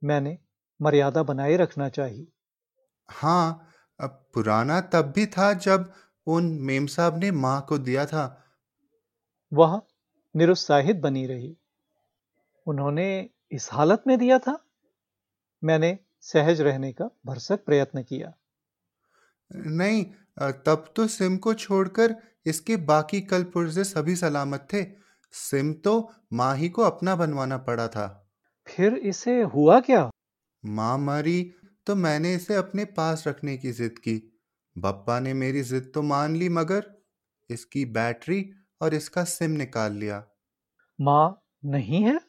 मैंने 0.04 0.38
मर्यादा 0.82 1.24
बनाए 1.24 1.56
रखना 1.56 1.90
चाहिए। 1.90 2.28
हाँ 3.10 3.68
अब 4.00 4.24
पुराना 4.34 4.80
तब 4.82 5.12
भी 5.16 5.26
था 5.26 5.54
जब 5.54 5.92
उन 6.28 6.46
मेम 6.62 6.86
साहब 6.86 7.18
ने 7.18 7.32
माँ 7.32 7.66
को 7.70 7.78
दिया 7.78 8.06
था। 8.06 8.26
वह 9.52 9.82
निरुत्साहित 10.36 10.96
बनी 10.96 11.26
रही। 11.26 11.56
उन्होंने 12.68 13.30
इस 13.52 13.70
हालत 13.74 14.04
में 14.08 14.18
दिया 14.20 14.40
था? 14.40 14.58
मैंने 15.64 15.98
सहज 16.22 16.62
रहने 16.62 16.92
का 16.94 17.10
भरसक 17.26 17.66
प्रयत्न 17.66 18.04
किया। 18.04 18.34
नहीं 19.52 20.04
तब 20.66 20.86
तो 20.96 21.08
सिम 21.08 21.38
को 21.38 21.54
छोड़कर 21.54 22.16
इसके 22.46 22.78
बाकी 22.78 23.22
कल 23.22 23.44
पुर्जे 23.44 23.84
सभी 23.84 24.16
सलामत 24.16 24.68
थे। 24.74 24.84
सिम 25.34 25.74
तो 25.74 26.12
माँ 26.34 26.56
ही 26.56 26.70
को 26.70 26.82
अपना 26.82 27.16
बनवाना 27.16 27.58
पड़ा 27.58 27.88
था। 27.88 28.08
फिर 28.68 28.94
इसे 28.94 29.42
हुआ 29.42 29.80
क्या? 29.80 30.10
माँ 30.64 30.98
मरी 30.98 31.54
तो 31.88 31.96
मैंने 31.96 32.34
इसे 32.36 32.56
अपने 32.56 32.86
पास 32.86 33.28
रखने 33.28 33.58
की 33.58 33.72
जिद 33.72 34.00
की। 34.00 34.42
बप्पा 34.78 35.20
ने 35.20 35.34
मेरी 35.34 35.62
जिद 35.62 35.92
तो 35.96 36.02
मान 36.02 36.36
ली 36.36 36.50
मगर 36.50 36.86
इसकी 37.50 37.86
बैटरी 37.86 38.52
और 38.82 38.94
इसका 38.94 39.24
सिम 39.24 39.52
निकाल 39.52 39.94
लिया। 39.94 40.24
माँ 41.02 41.42
नहीं 41.66 42.04
है? 42.04 42.20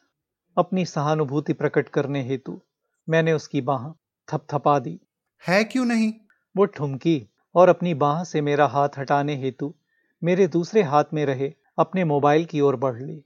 अपनी 0.57 0.85
सहानुभूति 0.85 1.53
प्रकट 1.53 1.89
करने 1.89 2.23
हेतु 2.23 2.61
मैंने 3.09 3.33
उसकी 3.33 3.61
बाह 3.61 3.89
थपथपा 4.27 4.79
दी। 4.79 4.99
है 5.47 5.63
क्यों 5.63 5.85
नहीं? 5.85 6.13
वो 6.57 6.65
ठुमकी 6.65 7.29
और 7.55 7.69
अपनी 7.69 7.93
बाह 7.93 8.23
से 8.23 8.41
मेरा 8.41 8.65
हाथ 8.67 8.89
हटाने 8.97 9.35
हेतु 9.35 9.73
मेरे 10.23 10.47
दूसरे 10.47 10.83
हाथ 10.83 11.03
में 11.13 11.25
रहे 11.25 11.53
अपने 11.79 12.03
मोबाइल 12.03 12.45
की 12.45 12.61
ओर 12.61 12.75
बढ़ 12.75 13.01
ली। 13.01 13.23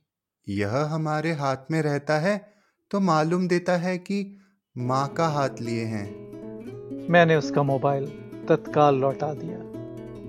यह 0.47 0.77
हमारे 0.77 1.31
हाथ 1.31 1.71
में 1.71 1.81
रहता 1.81 2.19
है 2.19 2.53
तो 2.91 2.99
मालूम 2.99 3.47
देता 3.47 3.77
है 3.77 3.97
कि 3.97 4.37
माँ 4.75 5.07
का 5.07 5.25
हाथ 5.27 5.59
लिए 5.61 5.83
हैं। 5.85 7.07
मैंने 7.09 7.35
उसका 7.35 7.63
मोबाइल 7.63 8.05
तत्काल 8.49 8.95
लौटा 8.95 9.33
दिया 9.33 9.57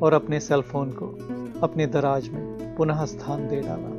और 0.00 0.14
अपने 0.14 0.40
सेलफोन 0.40 0.90
को 0.92 1.06
अपने 1.62 1.86
दराज 1.86 2.28
में 2.28 2.74
पुनः 2.76 3.04
स्थान 3.04 3.46
दे 3.48 3.60
डाला। 3.60 3.90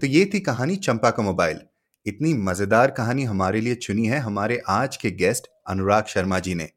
तो 0.00 0.06
ये 0.06 0.30
थी 0.34 0.40
कहानी 0.40 0.76
चंपा 0.76 1.10
का 1.10 1.22
मोबाइल। 1.22 1.60
इतनी 2.06 2.34
मज़ेदार 2.34 2.90
कहानी 2.90 3.24
हमारे 3.24 3.60
लिए 3.60 3.74
चुनी 3.74 4.06
है 4.06 4.18
हमारे 4.18 4.60
आज 4.68 4.96
के 4.96 5.10
गेस्ट 5.10 5.46
अनुराग 5.66 6.04
शर्मा 6.04 6.38
जी 6.38 6.54
ने। 6.54 6.75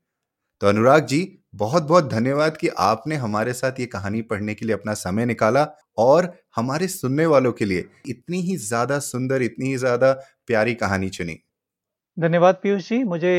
तो 0.61 0.67
अनुराग 0.67 1.05
जी 1.05 1.19
बहुत 1.55 1.83
बहुत 1.83 2.09
धन्यवाद 2.09 2.57
कि 2.57 2.67
आपने 2.77 3.15
हमारे 3.15 3.53
साथ 3.53 3.79
ये 3.79 3.85
कहानी 3.85 4.21
पढ़ने 4.21 4.53
के 4.55 4.65
लिए 4.65 4.75
अपना 4.75 4.93
समय 4.93 5.25
निकाला 5.25 5.63
और 5.97 6.31
हमारे 6.55 6.87
सुनने 6.87 7.25
वालों 7.25 7.51
के 7.51 7.65
लिए 7.65 7.85
इतनी 8.07 8.41
ही 8.41 8.57
ज़्यादा 8.57 8.99
सुंदर 8.99 9.41
इतनी 9.41 9.67
ही 9.67 9.77
ज़्यादा 9.77 10.11
प्यारी 10.47 10.73
कहानी 10.73 11.09
चुनी। 11.09 11.37
धन्यवाद 12.17 12.59
पीयूष 12.63 12.89
जी 12.89 13.03
मुझे 13.03 13.33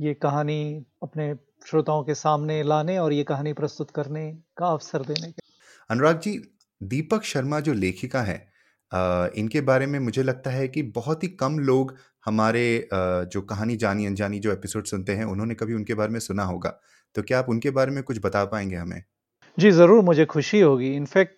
ये 0.00 0.14
कहानी 0.14 0.60
अपने 1.02 1.34
श्रोताओं 1.66 2.02
के 2.04 2.14
सामने 2.14 2.62
लाने 2.62 2.98
और 2.98 3.12
ये 3.12 3.24
कहानी 3.24 3.52
प्रस्तुत 3.52 3.90
करने 3.90 4.30
का 4.56 4.66
अवसर 4.66 5.02
देने 5.02 5.30
के 5.30 5.42
अनुराग 5.90 6.20
जी 6.20 6.38
दीपक 6.80 7.22
शर्मा 7.24 7.60
जो 7.60 7.72
लेखिका 7.74 8.22
है 8.22 8.38
इनके 8.92 9.60
बारे 9.60 9.86
में 9.86 9.98
मुझे 10.00 10.22
लगता 10.22 10.50
है 10.50 10.68
कि 10.68 10.82
बहुत 10.94 11.22
ही 11.22 11.28
कम 11.36 11.58
लोग 11.60 11.94
हमारे 12.26 12.88
जो 12.92 13.40
कहानी 13.42 13.76
जानी 13.76 14.06
अनजानी 14.06 14.38
जो 14.38 14.52
एपिसोड 14.52 14.84
सुनते 14.84 15.12
हैं, 15.12 15.24
उन्होंने 15.24 15.54
कभी 15.54 15.74
उनके 15.74 15.94
बारे 15.94 16.12
में 16.12 16.20
सुना 16.20 16.44
होगा। 16.44 16.78
तो 17.14 17.22
क्या 17.22 17.38
आप 17.38 17.48
उनके 17.48 17.70
बारे 17.70 17.92
में 17.92 18.02
कुछ 18.02 18.18
बता 18.24 18.44
पाएँगे 18.44 18.76
हमें? 18.76 19.02
जी, 19.58 19.70
ज़रूर, 19.70 20.02
मुझे 20.04 20.24
खुशी 20.26 20.60
होगी। 20.60 20.94
इनफैक्ट 20.94 21.34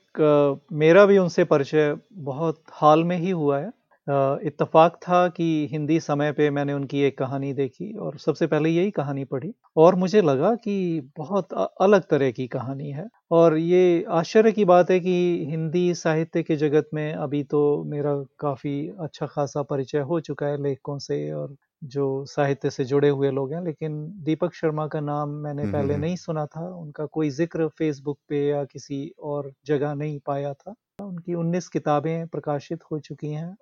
मेरा 0.72 1.04
भी 1.06 1.18
उनसे 1.18 1.44
परिचय 1.44 1.96
बहुत 2.12 2.62
हाल 2.72 3.04
में 3.04 3.16
ही 3.16 3.30
हुआ 3.30 3.58
है। 3.58 3.70
इत्तेफाक 4.08 4.96
था 5.02 5.26
कि 5.28 5.44
हिंदी 5.72 5.98
समय 6.00 6.32
पे 6.32 6.48
मैंने 6.50 6.72
उनकी 6.72 7.00
एक 7.02 7.16
कहानी 7.18 7.52
देखी 7.52 7.92
और 7.96 8.16
सबसे 8.18 8.46
पहले 8.46 8.68
यही 8.70 8.90
कहानी 8.90 9.24
पढ़ी। 9.24 9.52
और 9.76 9.94
मुझे 9.94 10.20
लगा 10.22 10.54
कि 10.56 11.00
बहुत 11.18 11.52
अलग 11.80 12.02
तरह 12.02 12.30
की 12.30 12.46
कहानी 12.48 12.90
है। 12.90 13.06
और 13.30 13.56
ये 13.58 14.04
आश्चर्य 14.10 14.52
की 14.52 14.64
बात 14.64 14.90
है 14.90 14.98
कि 15.00 15.46
हिंदी 15.50 15.92
साहित्य 15.94 16.42
के 16.42 16.56
जगत 16.56 16.88
में 16.94 17.12
अभी 17.14 17.42
तो 17.44 17.62
मेरा 17.86 18.14
काफ़ी 18.40 18.76
अच्छा 19.00 19.26
खासा 19.26 19.62
परिचय 19.64 19.98
हो 20.00 20.20
चुका 20.20 20.46
है 20.46 20.62
लेखकों 20.62 20.98
से 20.98 21.30
और 21.32 21.54
जो 21.86 22.24
साहित्य 22.26 22.70
से 22.70 22.84
जुड़े 22.84 23.08
हुए 23.08 23.30
लोग 23.30 23.52
हैं। 23.52 23.64
लेकिन 23.64 24.00
दीपक 24.24 24.54
शर्मा 24.54 24.86
का 24.86 25.00
नाम 25.00 25.30
मैंने 25.44 25.66
पहले 25.66 25.96
नहीं 25.96 26.16
सुना 26.16 26.46
था। 26.46 26.68
उनका 26.76 27.06
कोई 27.08 27.30
ज़िक्र 27.32 27.68
फेसबुक 27.68 28.18
पे 28.28 28.46
या 28.48 28.64
किसी 28.64 29.08
और 29.24 29.52
जगह 29.66 29.94
नहीं 29.94 30.18
पाया 30.26 30.52
था। 30.54 30.74
उनकी 30.98 31.34
19 31.34 31.68
किताबें 31.68 32.26
प्रकाशित 32.28 32.78
हो 32.92 32.98
चुकी 33.00 33.32
हैं। 33.32 33.56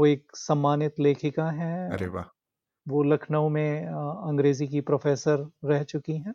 वो 0.00 0.06
एक 0.06 0.36
सम्मानित 0.36 1.00
लेखिका 1.00 1.50
हैं। 1.50 1.90
अरे 1.90 2.06
वाह। 2.06 2.24
वो 2.88 3.02
लखनऊ 3.02 3.48
में 3.48 3.86
अंग्रेज़ी 3.86 4.68
की 4.68 4.80
प्रोफेसर 4.80 5.48
रह 5.64 5.82
चुकी 5.82 6.16
हैं 6.16 6.34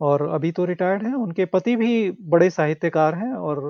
और 0.00 0.28
अभी 0.28 0.52
तो 0.52 0.64
रिटायर्ड 0.64 1.02
हैं। 1.02 1.14
उनके 1.14 1.44
पति 1.44 1.76
भी 1.76 2.10
बड़े 2.34 2.50
साहित्यकार 2.50 3.14
हैं 3.14 3.32
और 3.32 3.60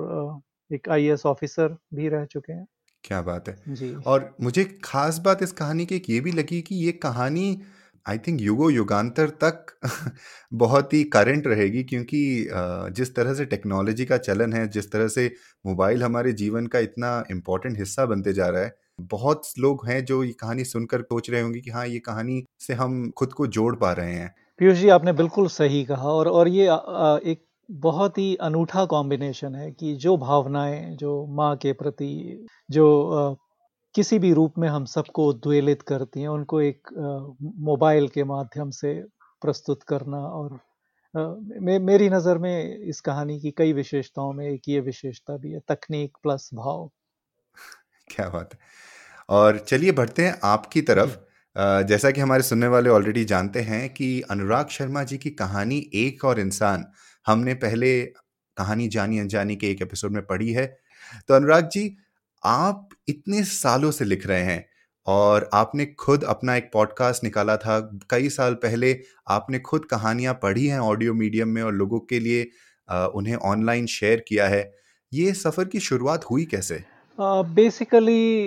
एक 0.71 0.89
आईएएस 0.89 1.25
ऑफिसर 1.25 1.77
भी 1.93 2.09
रह 2.09 2.25
चुके 2.25 2.53
हैं। 2.53 2.65
क्या 3.03 3.21
बात 3.21 3.47
है। 3.47 3.75
जी। 3.75 3.95
और 4.05 4.35
मुझे 4.41 4.63
खास 4.83 5.17
बात 5.17 5.43
इस 5.43 5.51
कहानी 5.51 5.85
की 5.85 6.01
ये 6.09 6.19
भी 6.19 6.31
लगी 6.31 6.61
कि 6.61 6.75
ये 6.75 6.91
कहानी 6.91 7.61
आई 8.05 8.17
थिंक 8.17 8.41
युगो 8.41 8.69
युगांतर 8.69 9.29
तक 9.43 9.65
बहुत 10.53 10.93
ही 10.93 11.03
करंट 11.03 11.47
रहेगी 11.47 11.83
क्योंकि 11.83 12.49
जिस 12.91 13.15
तरह 13.15 13.33
से 13.33 13.45
टेक्नोलॉजी 13.45 14.05
का 14.05 14.17
चलन 14.17 14.53
है 14.53 14.67
जिस 14.67 14.91
तरह 14.91 15.07
से 15.07 15.35
मोबाइल 15.65 16.03
हमारे 16.03 16.33
जीवन 16.33 16.67
का 16.67 16.79
इतना 16.79 17.23
इम्पोर्टेंट 17.31 17.77
हिस्सा 17.79 18.05
बनते 18.05 18.33
जा 18.33 18.47
रहा 18.47 18.61
है 18.61 18.84
बहुत 18.99 19.41
लोग 19.59 19.87
हैं 19.87 20.03
जो 20.05 20.23
ये 20.23 20.31
कहानी 20.31 20.63
सुनकर 20.63 21.01
सोच 21.01 21.29
रहे 21.29 21.41
होंगे 21.41 21.59
कि 21.59 21.71
हाँ 21.71 21.87
ये 21.87 21.99
कहानी 21.99 22.43
से 22.59 22.73
हम 22.73 23.09
खुद 23.11 23.33
को 23.33 23.47
जोड़ 23.47 23.75
पा 23.75 23.91
रहे 23.91 24.13
हैं। 24.13 24.33
पीयूष 24.59 24.77
जी 24.77 24.89
आपने 24.89 25.13
बिल्कुल 25.13 25.47
सही 25.47 25.83
कहा 25.85 26.09
और 26.09 26.27
और 26.27 26.47
ये 26.47 26.65
एक 27.31 27.43
बहुत 27.69 28.17
ही 28.17 28.35
अनूठा 28.35 28.85
कॉम्बिनेशन 28.85 29.55
है 29.55 29.71
कि 29.71 29.95
जो 29.95 30.17
भावनाएँ 30.17 30.95
जो 30.95 31.25
माँ 31.27 31.55
के 31.55 31.73
प्रति 31.73 32.47
जो 32.71 33.37
किसी 33.95 34.19
भी 34.19 34.33
रूप 34.33 34.53
में 34.57 34.67
हम 34.69 34.85
सबको 34.85 35.27
उद्वेलित 35.29 35.81
करती 35.81 36.21
हैं 36.21 36.27
उनको 36.27 36.61
एक 36.61 36.89
मोबाइल 37.59 38.07
के 38.07 38.23
माध्यम 38.23 38.69
से 38.69 38.93
प्रस्तुत 39.41 39.83
करना 39.83 40.17
और 40.17 40.59
मे, 41.13 41.79
मेरी 41.79 42.09
नज़र 42.09 42.37
में 42.37 42.77
इस 42.79 43.01
कहानी 43.01 43.39
की 43.39 43.51
कई 43.51 43.73
विशेषताओं 43.73 44.33
में 44.33 44.47
एक 44.47 44.69
ये 44.69 44.79
विशेषता 44.79 45.37
भी 45.37 45.51
है 45.51 45.59
तकनीक 45.69 46.17
प्लस 46.23 46.49
भाव। 46.53 46.89
क्या 48.11 48.27
बात 48.29 48.53
है। 48.53 48.59
और 49.29 49.57
चलिए 49.59 49.91
बढ़ते 49.91 50.25
हैं 50.25 50.39
आपकी 50.43 50.81
तरफ़। 50.81 51.17
जैसा 51.87 52.11
कि 52.11 52.21
हमारे 52.21 52.43
सुनने 52.43 52.67
वाले 52.67 52.89
ऑलरेडी 52.89 53.25
जानते 53.25 53.61
हैं 53.61 53.89
कि 53.89 54.21
अनुराग 54.21 54.67
शर्मा 54.67 55.03
जी 55.03 55.17
की 55.17 55.29
कहानी 55.29 55.77
एक 55.93 56.25
और 56.25 56.39
इंसान 56.39 56.85
हमने 57.27 57.53
पहले 57.53 58.01
कहानी 58.57 58.87
जानी 58.87 59.19
अनजानी 59.19 59.55
के 59.55 59.69
एक 59.71 59.81
एपिसोड 59.81 60.11
में 60.11 60.25
पढ़ी 60.25 60.51
है। 60.51 60.65
तो 61.27 61.33
अनुराग 61.33 61.69
जी 61.69 61.97
आप 62.43 62.89
इतने 63.07 63.43
सालों 63.43 63.91
से 63.91 64.05
लिख 64.05 64.27
रहे 64.27 64.43
हैं 64.43 64.65
और 65.07 65.49
आपने 65.53 65.85
खुद 65.99 66.23
अपना 66.23 66.55
एक 66.55 66.69
पॉडकास्ट 66.73 67.23
निकाला 67.23 67.57
था। 67.57 67.79
कई 68.09 68.29
साल 68.29 68.53
पहले 68.53 68.99
आपने 69.29 69.59
खुद 69.59 69.85
कहानियाँ 69.85 70.33
पढ़ी 70.33 70.67
हैं 70.67 70.79
ऑडियो 70.79 71.13
मीडियम 71.13 71.49
में 71.49 71.61
और 71.63 71.73
लोगों 71.73 71.99
के 71.99 72.19
लिए 72.19 72.43
उन्हें 73.15 73.35
ऑनलाइन 73.35 73.85
शेयर 73.87 74.25
किया 74.27 74.47
है। 74.47 74.73
ये 75.13 75.33
सफ़र 75.33 75.65
की 75.65 75.79
शुरुआत 75.79 76.25
हुई 76.31 76.45
कैसे? 76.45 76.83
बेसिकली 77.17 78.43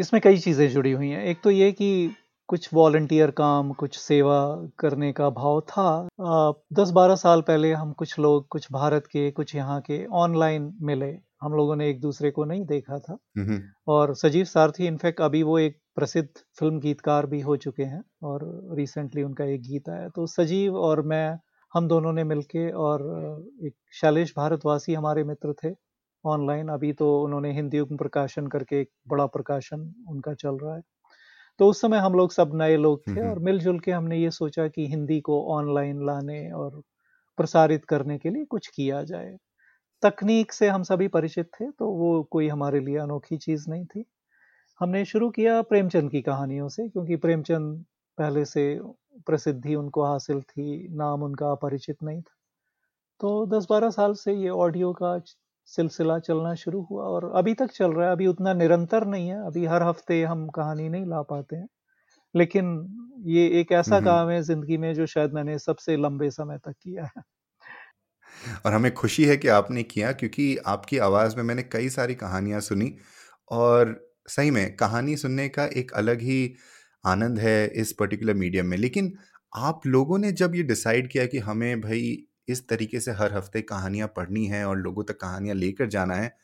इसमें 0.00 0.20
कई 0.22 0.38
चीज़ें 0.38 0.68
जुड़ी 0.70 0.90
हुई 0.92 1.08
हैं। 1.08 1.24
एक 1.24 1.40
तो 1.44 1.50
ये 1.50 1.70
कि 1.72 2.14
कुछ 2.48 2.68
वॉलंटियर 2.74 3.30
काम 3.30 3.72
कुछ 3.72 3.96
सेवा 3.98 4.38
करने 4.78 5.12
का 5.12 5.28
भाव 5.30 5.60
था। 5.60 6.08
दस 6.72 6.90
बारह 6.90 7.14
साल 7.16 7.40
पहले 7.42 7.72
हम 7.72 7.92
कुछ 7.92 8.18
लोग 8.18 8.46
कुछ 8.48 8.66
भारत 8.72 9.06
के 9.06 9.30
कुछ 9.30 9.54
यहाँ 9.54 9.80
के 9.80 10.04
ऑनलाइन 10.16 10.72
मिले। 10.82 11.10
हम 11.42 11.52
लोगों 11.52 11.76
ने 11.76 11.88
एक 11.90 12.00
दूसरे 12.00 12.30
को 12.30 12.44
नहीं 12.44 12.64
देखा 12.66 12.98
था। 12.98 13.16
और 13.88 14.14
सजीव 14.14 14.44
सारथी 14.44 14.86
इनफैक्ट 14.86 15.20
अभी 15.20 15.42
वो 15.42 15.58
एक 15.58 15.78
प्रसिद्ध 15.96 16.28
फ़िल्म 16.58 16.78
गीतकार 16.80 17.26
भी 17.26 17.40
हो 17.40 17.56
चुके 17.56 17.82
हैं 17.84 18.02
और 18.22 18.44
रिसेंटली 18.78 19.22
उनका 19.22 19.44
एक 19.44 19.62
गीत 19.62 19.88
आया। 19.88 20.08
तो 20.08 20.26
सजीव 20.28 20.76
और 20.78 21.02
मैं 21.04 21.38
हम 21.72 21.88
दोनों 21.88 22.12
ने 22.12 22.24
मिलके 22.24 22.70
और 22.70 23.02
एक 23.66 23.74
शैलेश 24.00 24.32
भारतवासी 24.36 24.94
हमारे 24.94 25.24
मित्र 25.24 25.52
थे। 25.64 25.74
ऑनलाइन 26.24 26.68
अभी 26.68 26.92
तो 26.92 27.08
उन्होंने 27.24 27.52
हिंदी 27.52 27.80
उपम 27.80 27.96
प्रकाशन 27.96 28.46
करके 28.46 28.80
एक 28.80 28.90
बड़ा 29.08 29.26
प्रकाशन 29.26 29.92
उनका 30.08 30.34
चल 30.34 30.58
रहा 30.58 30.74
है। 30.76 30.82
तो 31.60 31.68
उस 31.68 31.80
समय 31.80 31.98
हम 31.98 32.14
लोग 32.14 32.32
सब 32.32 32.50
नए 32.54 32.76
लोग 32.76 33.02
थे 33.08 33.22
और 33.22 33.38
मिलजुल 33.40 33.80
के 33.80 33.92
हमने 33.92 34.18
ये 34.18 34.30
सोचा 34.30 34.68
कि 34.68 34.86
हिंदी 34.88 35.20
को 35.20 35.42
ऑनलाइन 35.54 36.06
लाने 36.06 36.50
और 36.52 36.80
प्रसारित 37.38 37.84
करने 37.84 38.18
के 38.18 38.30
लिए 38.30 38.44
कुछ 38.46 38.68
किया 38.68 39.02
जाए। 39.04 39.36
तकनीक 40.02 40.52
से 40.52 40.68
हम 40.68 40.82
सभी 40.82 41.08
परिचित 41.08 41.50
थे 41.54 41.70
तो 41.70 41.88
वो 41.90 42.22
कोई 42.30 42.48
हमारे 42.48 42.80
लिए 42.80 42.98
अनोखी 42.98 43.36
चीज़ 43.38 43.70
नहीं 43.70 43.84
थी। 43.86 44.04
हमने 44.80 45.04
शुरू 45.04 45.30
किया 45.30 45.60
प्रेमचंद 45.62 46.10
की 46.10 46.22
कहानियों 46.22 46.68
से 46.68 46.88
क्योंकि 46.88 47.16
प्रेमचंद 47.16 47.84
पहले 48.18 48.44
से 48.44 48.64
प्रसिद्धि 49.26 49.74
उनको 49.74 50.04
हासिल 50.04 50.40
थी 50.42 50.88
नाम 50.96 51.22
उनका 51.22 51.50
अपरिचित 51.52 52.02
नहीं 52.02 52.20
था। 52.22 52.34
तो 53.20 53.46
10-12 53.48 53.90
साल 53.90 54.14
से 54.14 54.34
ये 54.34 54.48
ऑडियो 54.48 54.92
का 54.92 55.18
सिलसिला 55.68 56.18
चलना 56.20 56.54
शुरू 56.56 56.82
हुआ 56.84 57.04
और 57.06 57.30
अभी 57.36 57.54
तक 57.54 57.70
चल 57.72 57.92
रहा 57.92 58.06
है। 58.06 58.12
अभी 58.12 58.26
उतना 58.28 58.52
निरंतर 58.54 59.06
नहीं 59.06 59.28
है। 59.28 59.38
अभी 59.46 59.64
हर 59.66 59.82
हफ़्ते 59.84 60.22
हम 60.24 60.48
कहानी 60.52 60.88
नहीं 60.88 61.06
ला 61.06 61.22
पाते 61.30 61.56
हैं। 61.56 61.68
लेकिन 62.34 62.74
ये 63.28 63.48
एक 63.60 63.72
ऐसा 63.74 64.00
काम 64.02 64.30
है 64.30 64.42
ज़िंदगी 64.44 64.76
में 64.78 64.92
जो 64.94 65.06
शायद 65.08 65.32
मैंने 65.34 65.58
सबसे 65.60 65.96
लंबे 65.98 66.30
समय 66.32 66.58
तक 66.60 66.74
किया 66.82 67.04
है। 67.08 67.22
और 68.66 68.72
हमें 68.72 68.92
खुशी 68.94 69.24
है 69.24 69.36
कि 69.36 69.48
आपने 69.48 69.82
किया 69.84 70.12
क्योंकि 70.12 70.56
आपकी 70.66 70.98
आवाज़ 71.00 71.36
में 71.36 71.42
मैंने 71.42 71.62
कई 71.64 71.88
सारी 71.88 72.14
कहानियाँ 72.14 72.60
सुनी 72.60 72.92
और 73.50 73.94
सही 74.28 74.50
में 74.50 74.76
कहानी 74.76 75.16
सुनने 75.16 75.48
का 75.48 75.64
एक 75.76 75.92
अलग 75.94 76.20
ही 76.22 76.38
आनंद 77.04 77.38
है 77.38 77.66
इस 77.76 77.92
पर्टिकुलर 77.92 78.34
मीडियम 78.34 78.66
में। 78.66 78.76
लेकिन 78.76 79.12
आप 79.58 79.80
लोगों 79.86 80.18
ने 80.18 80.32
जब 80.32 80.54
ये 80.54 80.62
डिसाइड 80.62 81.10
किया 81.12 81.26
कि 81.26 81.38
हमें 81.40 81.80
भाई 81.80 82.16
इस 82.48 82.66
तरीके 82.68 83.00
से 83.00 83.12
हर 83.12 83.34
हफ़्ते 83.34 83.60
कहानियाँ 83.62 84.08
पढ़नी 84.08 84.44
है 84.46 84.64
और 84.66 84.78
लोगों 84.78 85.04
तक 85.04 85.20
कहानियाँ 85.20 85.56
लेकर 85.56 85.86
जाना 85.88 86.14
है 86.14 86.34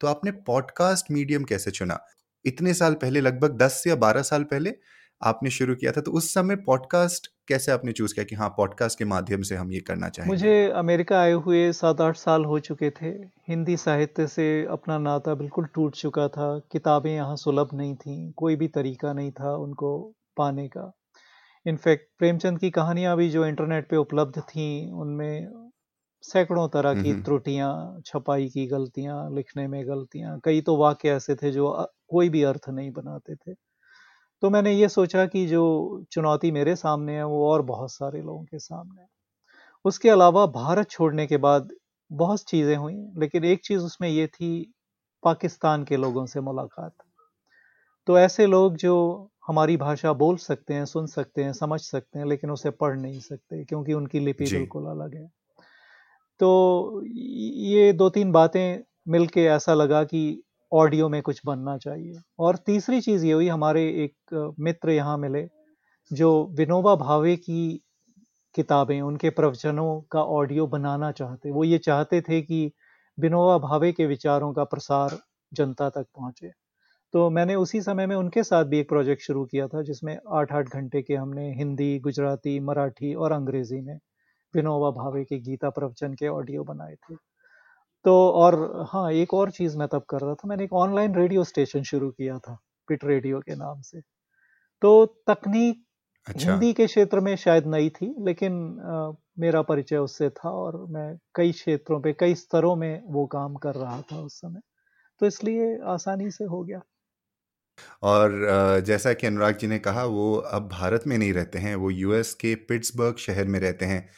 तो 0.00 0.06
आपने 0.06 0.30
पॉडकास्ट 0.46 1.10
मीडियम 1.10 1.44
कैसे 1.44 1.70
चुना? 1.70 1.98
इतने 2.44 2.74
साल 2.74 2.94
पहले, 2.94 3.20
लगभग 3.20 3.56
दस 3.58 3.82
या 3.86 3.96
बारह 3.96 4.22
साल 4.22 4.42
पहले 4.42 4.74
आपने 5.22 5.50
शुरू 5.50 5.74
किया 5.74 5.92
था 5.92 6.00
तो 6.00 6.10
उस 6.10 6.32
समय 6.34 6.56
पॉडकास्ट 6.56 7.26
कैसे 7.48 7.72
आपने 7.72 7.92
चूज़ 7.92 8.14
किया 8.14 8.24
कि 8.24 8.34
हाँ 8.34 8.48
पॉडकास्ट 8.48 8.98
के 8.98 9.04
माध्यम 9.04 9.42
से 9.42 9.56
हम 9.56 9.72
ये 9.72 9.80
करना 9.80 10.08
चाहेंगे? 10.08 10.32
मुझे 10.32 10.70
अमेरिका 10.70 11.20
आए 11.20 11.32
हुए 11.32 11.72
सात 11.72 12.00
आठ 12.00 12.16
साल 12.16 12.44
हो 12.44 12.58
चुके 12.58 12.90
थे। 12.90 13.08
हिंदी 13.48 13.76
साहित्य 13.76 14.26
से 14.26 14.66
अपना 14.70 14.98
नाता 14.98 15.34
बिल्कुल 15.34 15.66
टूट 15.74 15.94
चुका 15.94 16.28
था, 16.28 16.58
किताबें 16.72 17.14
यहाँ 17.14 17.36
सुलभ 17.36 17.68
नहीं 17.74 17.94
थी, 17.96 18.32
कोई 18.36 18.56
भी 18.56 18.68
तरीका 18.68 19.12
नहीं 19.12 19.30
था 19.30 19.56
उनको 19.56 19.98
पाने 20.36 20.68
का। 20.68 20.92
इनफैक्ट 21.66 22.08
प्रेमचंद 22.18 22.58
की 22.58 22.70
कहानियाँ 22.72 23.16
भी 23.16 23.28
जो 23.30 23.44
इंटरनेट 23.46 23.88
पे 23.90 23.96
उपलब्ध 23.96 24.38
थीं 24.44 24.90
उनमें 25.00 25.50
सैकड़ों 26.24 26.68
तरह 26.68 26.94
की 26.96 27.14
त्रुटियाँ 27.16 27.70
छपाई 28.06 28.48
की 28.50 28.66
गलतियाँ 28.68 29.18
लिखने 29.34 29.66
में 29.68 29.82
गलतियाँ 29.88 30.38
कई 30.44 30.60
तो 30.62 30.76
वाक्य 30.76 31.10
ऐसे 31.12 31.34
थे 31.36 31.50
जो 31.52 31.70
कोई 32.08 32.28
भी 32.28 32.42
अर्थ 32.44 32.68
नहीं 32.70 32.90
बनाते 32.92 33.34
थे। 33.36 33.54
तो 34.42 34.50
मैंने 34.50 34.72
ये 34.74 34.88
सोचा 34.90 35.26
कि 35.28 35.46
जो 35.46 35.62
चुनौती 36.12 36.50
मेरे 36.52 36.76
सामने 36.76 37.16
है 37.16 37.24
वो 37.26 37.46
और 37.50 37.62
बहुत 37.64 37.92
सारे 37.92 38.22
लोगों 38.22 38.44
के 38.44 38.58
सामने 38.60 39.02
है। 39.02 39.08
उसके 39.84 40.10
अलावा 40.10 40.46
भारत 40.54 40.90
छोड़ने 40.90 41.26
के 41.26 41.36
बाद 41.40 41.70
बहुत 42.10 42.44
चीज़ें 42.44 42.76
हुई 42.76 42.94
लेकिन 43.18 43.44
एक 43.46 43.64
चीज़ 43.64 43.82
उसमें 43.82 44.08
ये 44.10 44.26
थी 44.28 44.50
पाकिस्तान 45.22 45.84
के 45.84 45.96
लोगों 45.98 46.26
से 46.26 46.40
मुलाकात। 46.42 46.92
तो 48.08 48.18
ऐसे 48.18 48.46
लोग 48.46 48.76
जो 48.76 48.94
हमारी 49.46 49.76
भाषा 49.76 50.12
बोल 50.12 50.36
सकते 50.36 50.74
हैं 50.74 50.84
सुन 50.84 51.06
सकते 51.06 51.42
हैं 51.44 51.52
समझ 51.52 51.80
सकते 51.80 52.18
हैं 52.18 52.26
लेकिन 52.26 52.50
उसे 52.50 52.70
पढ़ 52.72 52.96
नहीं 52.98 53.18
सकते 53.20 53.64
क्योंकि 53.64 53.92
उनकी 53.92 54.20
लिपि 54.20 54.44
बिल्कुल 54.44 54.86
अलग 54.86 55.14
है। 55.14 55.26
तो 56.40 57.02
ये 57.04 57.92
दो 57.92 58.08
तीन 58.10 58.30
बातें 58.32 58.80
मिलके 59.08 59.44
ऐसा 59.46 59.74
लगा 59.74 60.02
कि 60.04 60.20
ऑडियो 60.72 61.08
में 61.08 61.20
कुछ 61.22 61.40
बनना 61.46 61.76
चाहिए। 61.78 62.14
और 62.38 62.56
तीसरी 62.66 63.00
चीज़ 63.00 63.26
ये 63.26 63.32
हुई 63.32 63.48
हमारे 63.48 63.82
एक 64.04 64.54
मित्र 64.60 64.90
यहाँ 64.90 65.16
मिले 65.18 65.46
जो 66.10 66.30
विनोबा 66.58 66.94
भावे 66.96 67.34
की 67.36 67.80
किताबें 68.54 69.00
उनके 69.00 69.30
प्रवचनों 69.30 70.00
का 70.12 70.22
ऑडियो 70.36 70.66
बनाना 70.66 71.10
चाहते 71.12 71.50
वो 71.50 71.64
ये 71.64 71.78
चाहते 71.78 72.20
थे 72.20 72.40
कि 72.42 72.70
विनोबा 73.18 73.58
भावे 73.58 73.92
के 73.92 74.06
विचारों 74.06 74.52
का 74.52 74.64
प्रसार 74.64 75.18
जनता 75.52 75.88
तक 75.90 76.06
पहुँचे। 76.16 76.52
तो 77.14 77.28
मैंने 77.30 77.54
उसी 77.54 77.80
समय 77.82 78.06
में 78.06 78.14
उनके 78.16 78.42
साथ 78.42 78.64
भी 78.64 78.78
एक 78.80 78.88
प्रोजेक्ट 78.88 79.22
शुरू 79.22 79.44
किया 79.44 79.66
था 79.68 79.82
जिसमें 79.82 80.18
आठ 80.32 80.52
आठ 80.52 80.68
घंटे 80.68 81.02
के 81.02 81.14
हमने 81.14 81.50
हिंदी 81.54 81.98
गुजराती 82.00 82.58
मराठी 82.60 83.14
और 83.14 83.32
अंग्रेज़ी 83.32 83.80
में 83.80 83.98
विनोबा 84.54 84.90
भावे 84.92 85.24
के 85.24 85.38
गीता 85.40 85.70
प्रवचन 85.70 86.14
के 86.14 86.28
ऑडियो 86.28 86.64
बनाए 86.64 86.94
थे। 86.94 87.16
तो 88.04 88.14
और 88.32 88.56
हाँ 88.90 89.10
एक 89.12 89.34
और 89.34 89.50
चीज़ 89.50 89.78
मैं 89.78 89.88
तब 89.88 90.04
कर 90.10 90.20
रहा 90.20 90.34
था 90.34 90.48
मैंने 90.48 90.64
एक 90.64 90.72
ऑनलाइन 90.74 91.14
रेडियो 91.16 91.44
स्टेशन 91.44 91.82
शुरू 91.84 92.10
किया 92.10 92.38
था 92.38 92.58
पिट 92.88 93.04
रेडियो 93.04 93.40
के 93.40 93.54
नाम 93.56 93.80
से। 93.82 94.00
तो 94.82 95.06
तकनीक 95.28 95.84
अच्छा। 96.26 96.50
हिंदी 96.50 96.72
के 96.74 96.86
क्षेत्र 96.86 97.20
में 97.20 97.36
शायद 97.36 97.66
नई 97.66 97.90
थी 97.90 98.14
लेकिन 98.26 98.54
आ, 98.82 99.12
मेरा 99.40 99.62
परिचय 99.62 99.96
उससे 99.98 100.30
था 100.30 100.50
और 100.50 100.76
मैं 100.90 101.16
कई 101.34 101.52
क्षेत्रों 101.52 102.00
पे 102.02 102.12
कई 102.12 102.34
स्तरों 102.36 102.76
में 102.76 103.02
वो 103.06 103.26
काम 103.26 103.56
कर 103.56 103.74
रहा 103.74 104.00
था 104.02 104.20
उस 104.20 104.40
समय। 104.40 104.60
तो 105.20 105.26
इसलिए 105.26 105.78
आसानी 105.86 106.30
से 106.30 106.44
हो 106.44 106.62
गया। 106.64 106.82
और 108.02 108.82
जैसा 108.86 109.12
कि 109.12 109.26
अनुराग 109.26 109.58
जी 109.58 109.66
ने 109.66 109.78
कहा 109.78 110.04
वो 110.06 110.34
अब 110.36 110.68
भारत 110.72 111.04
में 111.06 111.18
नहीं 111.18 111.32
रहते 111.32 111.58
हैं 111.58 111.74
वो 111.76 111.90
यूएस 111.90 112.34
के 112.34 112.54
पिट्सबर्ग 112.68 113.16
शहर 113.18 113.46
में 113.46 113.60
रहते 113.60 113.86
हैं। 113.86 114.08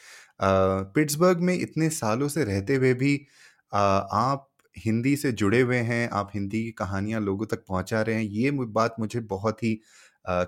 पिट्सबर्ग 0.95 1.41
में 1.41 1.55
इतने 1.55 1.91
सालों 1.91 2.29
से 2.29 2.45
रहते 2.45 2.77
हुए 2.77 2.95
भी 2.95 3.17
आप 3.73 4.49
हिंदी 4.77 5.17
से 5.17 5.33
जुड़े 5.33 5.61
हुए 5.61 5.79
हैं 5.79 6.09
आप 6.11 6.31
हिंदी 6.35 6.65
की 6.65 6.73
कहानियाँ 6.73 7.21
लोगों 7.21 7.47
तक 7.47 7.65
पहुँचा 7.69 8.03
रहे 8.03 8.17
हैं 8.17 8.23
ये 8.25 8.51
बात 8.53 8.97
मुझे 9.01 9.21
बहुत 9.21 9.65
ही 9.65 9.75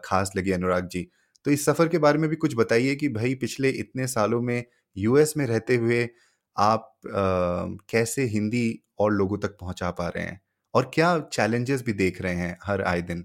खास 0.04 0.32
लगी 0.36 0.52
अनुराग 0.52 0.88
जी। 0.88 1.08
तो 1.46 1.52
इस 1.52 1.66
सफ़र 1.66 1.88
के 1.88 1.98
बारे 1.98 2.18
में 2.18 2.30
भी 2.30 2.36
कुछ 2.36 2.56
बताइए 2.56 2.96
कि 2.96 3.08
भाई 3.10 3.34
पिछले 3.36 3.70
इतने 3.70 4.08
सालों 4.08 4.42
में 4.42 4.64
यूएस 4.96 5.34
में 5.38 5.46
रहते 5.46 5.76
हुए 5.76 6.04
आप 6.56 6.94
आ, 7.06 7.10
कैसे 7.90 8.24
हिंदी 8.26 8.68
और 9.00 9.12
लोगों 9.14 9.38
तक 9.38 9.58
पहुँचा 9.60 9.92
पा 9.92 10.08
रहे 10.08 10.24
हैं? 10.24 10.41
और 10.74 10.90
क्या 10.94 11.18
चैलेंजेस 11.32 11.82
भी 11.84 11.92
देख 11.92 12.20
रहे 12.22 12.34
हैं 12.34 12.56
हर 12.64 12.82
आए 12.82 13.02
दिन? 13.02 13.24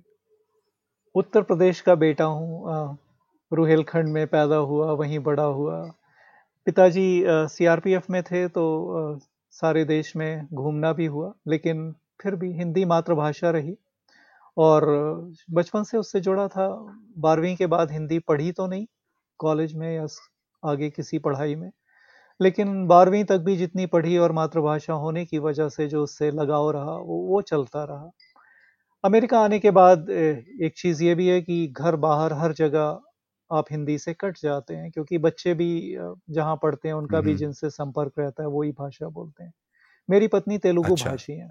उत्तर 1.16 1.42
प्रदेश 1.42 1.82
का 1.82 1.96
बेटा 1.96 2.24
हूँ 2.26 2.98
रुहेलखंड 3.52 4.10
में 4.10 4.26
पैदा 4.28 4.56
हुआ 4.56 4.92
वहीं 4.94 5.20
बड़ा 5.20 5.44
हुआ। 5.44 5.80
पिताजी 6.68 7.24
सीआरपीएफ 7.26 8.10
में 8.10 8.22
थे 8.24 8.48
तो 8.48 8.64
आ, 8.94 9.20
सारे 9.54 9.84
देश 9.86 10.16
में 10.16 10.48
घूमना 10.54 10.92
भी 10.94 11.06
हुआ 11.06 11.32
लेकिन 11.48 11.92
फिर 12.22 12.36
भी 12.36 12.52
हिंदी 12.54 12.84
मातृभाषा 12.86 13.50
रही। 13.50 13.76
और 14.58 14.86
बचपन 15.52 15.84
से 15.84 15.98
उससे 15.98 16.20
जुड़ा 16.20 16.48
था। 16.48 16.68
बारहवीं 17.18 17.56
के 17.56 17.66
बाद 17.68 17.92
हिंदी 17.92 18.20
पढ़ी 18.20 18.52
तो 18.52 18.68
नहीं 18.68 18.86
कॉलेज 19.40 19.74
में 19.76 19.94
या 19.96 20.06
आगे 20.64 20.90
किसी 20.90 21.20
पढ़ाई 21.20 21.56
में। 21.56 21.70
लेकिन 22.40 22.86
बारहवीं 22.88 23.24
तक 23.26 23.38
भी 23.42 23.56
जितनी 23.58 23.86
पढ़ी 23.88 24.18
और 24.18 24.32
मातृभाषा 24.32 24.94
होने 24.96 25.26
की 25.26 25.40
वजह 25.40 25.70
से 25.70 25.88
जो 25.88 26.04
उससे 26.04 26.30
लगाव 26.32 26.70
रहा 26.72 26.96
वो 26.98 27.18
वो 27.28 27.42
चलता 27.44 27.84
रहा। 27.84 28.12
अमेरिका 29.04 29.40
आने 29.42 29.60
के 29.60 29.72
बाद 29.74 30.10
एक 30.10 30.74
चीज़ 30.78 31.04
ये 31.04 31.16
भी 31.16 31.28
है 31.30 31.42
कि 31.42 31.68
घर 31.74 31.96
बाहर 32.00 32.34
हर 32.36 32.54
जगह 32.56 33.00
आप 33.52 33.66
हिंदी 33.72 33.98
से 34.00 34.14
कट 34.16 34.38
जाते 34.40 34.76
हैं 34.76 34.92
क्योंकि 34.92 35.18
बच्चे 35.20 35.54
भी 35.56 35.70
जहाँ 36.32 36.56
पढ़ते 36.64 36.88
हैं 36.88 36.96
उनका 36.96 37.22
भी 37.22 37.36
जिनसे 37.36 37.70
संपर्क 37.72 38.14
रहता 38.20 38.44
है 38.44 38.50
वही 38.50 38.72
भाषा 38.74 39.10
बोलते 39.10 39.44
हैं। 39.44 39.54
मेरी 40.10 40.28
पत्नी 40.30 40.58
तेलुगु 40.60 40.96
अच्छा। 40.96 40.98
भाषी 41.00 41.34
है 41.34 41.50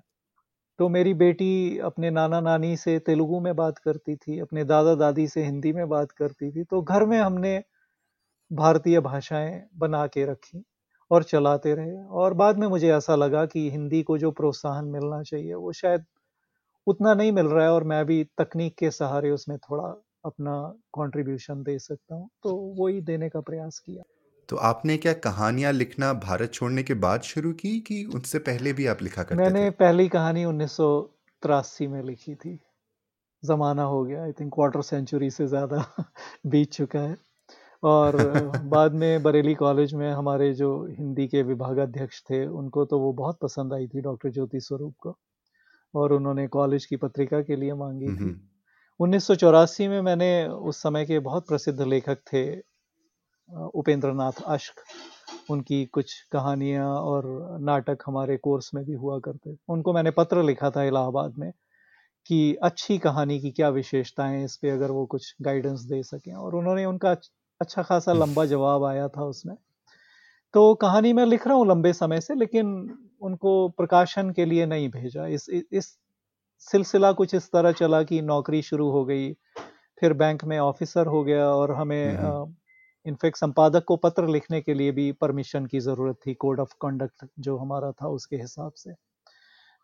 तो 0.78 0.88
मेरी 0.90 1.14
बेटी 1.16 1.78
अपने 1.84 2.10
नाना 2.12 2.40
नानी 2.42 2.76
से 2.78 2.98
तेलुगु 3.00 3.40
में 3.40 3.54
बात 3.56 3.78
करती 3.80 4.16
थी 4.16 4.40
अपने 4.40 4.64
दादा 4.66 4.94
दादी 4.96 5.26
से 5.28 5.44
हिंदी 5.44 5.72
में 5.74 5.88
बात 5.90 6.12
करती 6.14 6.50
थी 6.52 6.64
तो 6.66 6.82
घर 6.82 7.06
में 7.06 7.18
हमने 7.20 7.58
भारतीय 8.50 9.00
भाषाएँ 9.02 9.62
बना 9.78 10.06
के 10.08 10.26
रखी। 10.26 10.64
और 11.10 11.22
चलाते 11.24 11.74
रहे। 11.74 11.96
और 12.16 12.34
बाद 12.34 12.58
में 12.58 12.66
मुझे 12.68 12.92
ऐसा 12.92 13.14
लगा 13.16 13.44
कि 13.46 13.68
हिंदी 13.70 14.02
को 14.04 14.18
जो 14.18 14.30
प्रोत्साहन 14.32 14.84
मिलना 14.88 15.22
चाहिए 15.24 15.54
वो 15.56 15.72
शायद 15.74 16.04
उतना 16.86 17.14
नहीं 17.14 17.32
मिल 17.32 17.46
रहा 17.48 17.64
है 17.64 17.72
और 17.72 17.84
मैं 17.86 18.04
भी 18.06 18.22
तकनीक 18.38 18.76
के 18.78 18.90
सहारे 18.92 19.30
उसमें 19.30 19.58
थोड़ा 19.60 19.88
अपना 20.24 20.58
कंट्रीब्यूशन 20.94 21.62
दे 21.62 21.78
सकता 21.80 22.14
हूँ। 22.14 22.28
तो 22.44 22.56
वही 22.78 23.00
देने 23.02 23.28
का 23.28 23.40
प्रयास 23.42 23.78
किया। 23.80 24.02
तो 24.48 24.56
आपने 24.64 24.96
क्या 24.98 25.12
कहानियाँ 25.20 25.72
लिखना 25.72 26.12
भारत 26.20 26.52
छोड़ने 26.52 26.82
के 26.82 26.94
बाद 27.00 27.22
शुरू 27.24 27.52
की 27.56 27.78
कि 27.82 28.04
उससे 28.14 28.38
पहले 28.42 28.72
भी 28.72 28.86
आप 28.86 29.02
लिखा 29.02 29.22
करते 29.24 29.52
मैंने 29.52 29.60
थे? 29.60 29.70
पहली 29.72 30.08
कहानी 30.08 30.44
उन्नीस 30.44 30.76
में 31.82 32.02
लिखी 32.02 32.34
थी। 32.34 32.58
ज़माना 33.42 33.84
हो 33.84 34.02
गया 34.04 34.22
आई 34.24 34.32
थिंक 34.32 34.52
क्वार्टर 34.54 34.82
सेंचुरी 34.84 35.30
से 35.30 35.46
ज़्यादा 35.46 35.78
बीत 36.46 36.72
चुका 36.72 37.00
है। 37.00 37.16
और 37.82 38.16
बाद 38.64 38.92
में 38.92 39.22
बरेली 39.22 39.54
कॉलेज 39.54 39.94
में 39.94 40.10
हमारे 40.12 40.52
जो 40.54 40.70
हिंदी 40.90 41.26
के 41.28 41.42
विभागाध्यक्ष 41.42 42.22
थे 42.22 42.46
उनको 42.46 42.84
तो 42.84 42.98
वो 42.98 43.12
बहुत 43.12 43.38
पसंद 43.42 43.72
आई 43.72 43.86
थी 43.86 44.00
डॉक्टर 44.00 44.30
ज्योति 44.30 44.60
स्वरूप 44.60 44.94
को। 44.98 45.16
और 45.94 46.12
उन्होंने 46.12 46.46
कॉलेज 46.48 46.86
की 46.86 46.96
पत्रिका 46.96 47.40
के 47.40 47.56
लिए 47.56 47.74
मांगी 47.74 48.06
थी। 48.06 48.34
उन्नीस 49.00 49.26
सौ 49.26 49.34
चौरासी 49.34 49.88
में 49.88 50.00
मैंने 50.00 50.46
उस 50.46 50.82
समय 50.82 51.04
के 51.04 51.18
बहुत 51.18 51.48
प्रसिद्ध 51.48 51.80
लेखक 51.82 52.18
थे 52.32 52.44
उपेंद्र 53.74 54.12
नाथ 54.12 54.42
अश्क। 54.46 54.80
उनकी 55.50 55.84
कुछ 55.84 56.20
कहानियाँ 56.32 56.88
और 56.94 57.26
नाटक 57.60 57.98
हमारे 58.06 58.36
कोर्स 58.36 58.70
में 58.74 58.84
भी 58.84 58.92
हुआ 58.92 59.18
करते। 59.18 59.56
उनको 59.68 59.92
मैंने 59.92 60.10
पत्र 60.10 60.42
लिखा 60.42 60.70
था 60.70 60.84
इलाहाबाद 60.84 61.34
में 61.38 61.52
कि 62.26 62.54
अच्छी 62.62 62.98
कहानी 62.98 63.40
की 63.40 63.50
क्या 63.50 63.68
विशेषताएँ 63.68 64.44
इस 64.44 64.56
पे 64.56 64.70
अगर 64.70 64.90
वो 64.90 65.06
कुछ 65.06 65.34
गाइडेंस 65.42 65.80
दे 65.80 66.02
सकें। 66.02 66.34
और 66.34 66.54
उन्होंने 66.54 66.84
उनका 66.84 67.14
अच्छा 67.60 67.82
खासा 67.82 68.12
लंबा 68.12 68.44
जवाब 68.44 68.84
आया 68.84 69.08
था 69.08 69.24
उसमें। 69.24 69.56
तो 70.54 70.74
कहानी 70.74 71.12
मैं 71.12 71.24
लिख 71.26 71.46
रहा 71.46 71.56
हूँ 71.56 71.66
लंबे 71.66 71.92
समय 71.92 72.20
से 72.20 72.34
लेकिन 72.34 72.66
उनको 73.22 73.52
प्रकाशन 73.68 74.30
के 74.30 74.44
लिए 74.44 74.66
नहीं 74.66 74.88
भेजा। 74.88 75.26
इस 75.26 75.48
इस 75.50 75.96
सिलसिला 76.68 77.12
कुछ 77.12 77.34
इस 77.34 77.50
तरह 77.52 77.72
चला 77.72 78.02
कि 78.02 78.20
नौकरी 78.22 78.62
शुरू 78.62 78.90
हो 78.90 79.04
गई 79.04 79.32
फिर 80.02 80.12
बैंक 80.12 80.44
में 80.44 80.58
ऑफिसर 80.58 81.06
हो 81.06 81.22
गया 81.24 81.48
और 81.50 81.72
हमें 81.72 82.46
इनफैक्ट 83.06 83.36
संपादक 83.38 83.84
को 83.84 83.96
पत्र 83.96 84.26
लिखने 84.28 84.60
के 84.60 84.74
लिए 84.74 84.92
भी 84.92 85.10
परमिशन 85.12 85.66
की 85.66 85.80
ज़रूरत 85.80 86.16
थी 86.26 86.34
कोड 86.34 86.60
ऑफ़ 86.60 86.74
कंडक्ट 86.82 87.26
जो 87.38 87.56
हमारा 87.58 87.90
था 87.92 88.08
उसके 88.08 88.36
हिसाब 88.36 88.72
से। 88.76 88.92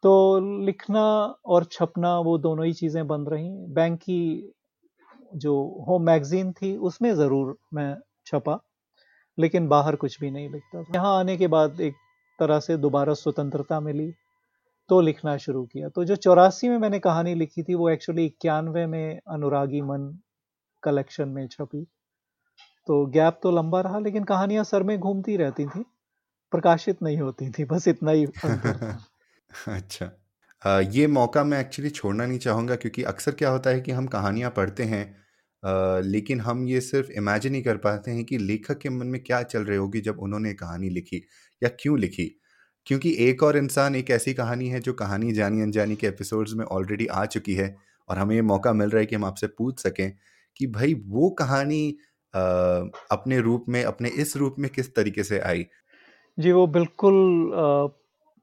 तो 0.05 0.41
लिखना 0.67 1.05
और 1.47 1.65
छपना 1.65 2.19
वो 2.21 2.37
दोनों 2.39 2.67
ही 2.67 2.73
चीज़ें 2.73 3.07
बंद 3.07 3.29
रही। 3.29 3.51
बैंक 3.75 3.99
की 3.99 4.21
जो 5.35 5.85
होम 5.88 6.03
मैगजीन 6.03 6.53
थी 6.53 6.77
उसमें 6.77 7.14
ज़रूर 7.16 7.57
मैं 7.75 7.97
छपा 8.27 8.59
लेकिन 9.38 9.68
बाहर 9.68 9.97
कुछ 9.97 10.21
भी 10.21 10.31
नहीं 10.31 10.49
लिखता 10.51 10.83
था। 10.83 10.92
यहाँ 10.95 11.18
आने 11.18 11.37
के 11.37 11.47
बाद 11.47 11.81
एक 11.81 11.95
तरह 12.38 12.61
से 12.61 12.77
दोबारा 12.77 13.14
स्वतंत्रता 13.14 13.81
मिली 13.81 14.12
तो 14.88 15.01
लिखना 15.01 15.37
शुरू 15.37 15.64
किया। 15.64 15.88
तो 15.88 16.05
जो 16.05 16.16
चौरासी 16.16 16.68
में 16.68 16.79
मैंने 16.79 16.99
कहानी 16.99 17.35
लिखी 17.35 17.62
थी 17.62 17.75
वो 17.75 17.88
एक्चुअली 17.90 18.25
इक्यानवे 18.27 18.87
में 18.87 19.21
अनुरागी 19.29 19.81
मन 19.81 20.18
कलेक्शन 20.83 21.29
में 21.29 21.47
छपी। 21.49 21.85
तो 22.87 23.05
गैप 23.07 23.38
तो 23.42 23.51
लंबा 23.51 23.81
रहा 23.81 23.99
लेकिन 23.99 24.25
कहानियाँ 24.25 24.64
सर 24.64 24.83
में 24.83 24.99
घूमती 24.99 25.37
रहती 25.37 25.66
थी 25.66 25.85
प्रकाशित 26.53 27.03
नहीं 27.03 27.18
होती 27.18 27.51
थी 27.51 27.64
बस 27.64 27.88
इतना 27.88 28.11
ही 28.11 28.27
अच्छा। 29.68 30.11
आ, 30.62 30.81
ये 30.81 31.07
मौका 31.07 31.45
मैं 31.45 31.61
एक्चुअली 31.61 31.90
छोड़ना 31.90 32.27
नहीं 32.27 32.38
चाहूँगा 32.38 32.77
क्योंकि 32.77 33.03
अक्सर 33.03 33.33
क्या 33.33 33.51
होता 33.51 33.71
है 33.71 33.81
कि 33.81 33.92
हम 33.92 34.07
कहानियाँ 34.07 34.51
पढ़ते 34.51 34.83
हैं 34.83 35.22
लेकिन 36.07 36.40
हम 36.40 36.66
ये 36.68 36.81
सिर्फ़ 36.81 37.11
इमेजिन 37.12 37.55
ही 37.55 37.62
कर 37.62 37.77
पाते 37.79 38.11
हैं 38.11 38.25
कि 38.25 38.38
लेखक 38.38 38.79
के 38.79 38.88
मन 38.90 39.07
में 39.07 39.22
क्या 39.25 39.42
चल 39.44 39.64
रही 39.64 39.79
होगी 39.79 40.01
जब 40.01 40.18
उन्होंने 40.20 40.55
कहानी 40.55 40.88
लिखी 40.90 41.22
या 41.62 41.68
क्यों 41.81 41.98
लिखी। 41.98 42.27
क्योंकि 42.87 43.14
एक 43.20 43.42
और 43.42 43.57
इंसान 43.57 43.96
एक 43.96 44.11
ऐसी 44.11 44.35
कहानी 44.35 44.68
है 44.68 44.81
जो 44.81 44.92
कहानी 44.92 45.33
जानी 45.33 45.61
अनजानी 45.62 45.96
के 45.96 46.07
एपिसोड्स 46.07 46.55
में 46.55 46.64
ऑलरेडी 46.66 47.07
आ 47.07 47.25
चुकी 47.27 47.55
है 47.55 47.77
और 48.09 48.18
हमें 48.18 48.35
ये 48.37 48.42
मौका 48.42 48.72
मिल 48.72 48.90
रहा 48.90 49.01
है 49.01 49.07
कि 49.07 49.16
हम 49.16 49.25
आपसे 49.25 49.46
पूछ 49.48 49.81
सकें 49.81 50.12
कि 50.57 50.66
भाई 50.68 50.94
वो 51.07 51.31
कहानी 51.31 51.88
अपने 52.35 53.38
रूप 53.40 53.64
में, 53.68 53.83
अपने 53.85 54.09
इस 54.09 54.37
रूप 54.37 54.57
में 54.59 54.70
किस 54.70 54.94
तरीके 54.94 55.25
से 55.25 55.38
आई? 55.40 55.66
जी, 56.38 56.53
वो 56.53 56.66
बिल्कुल 56.66 57.14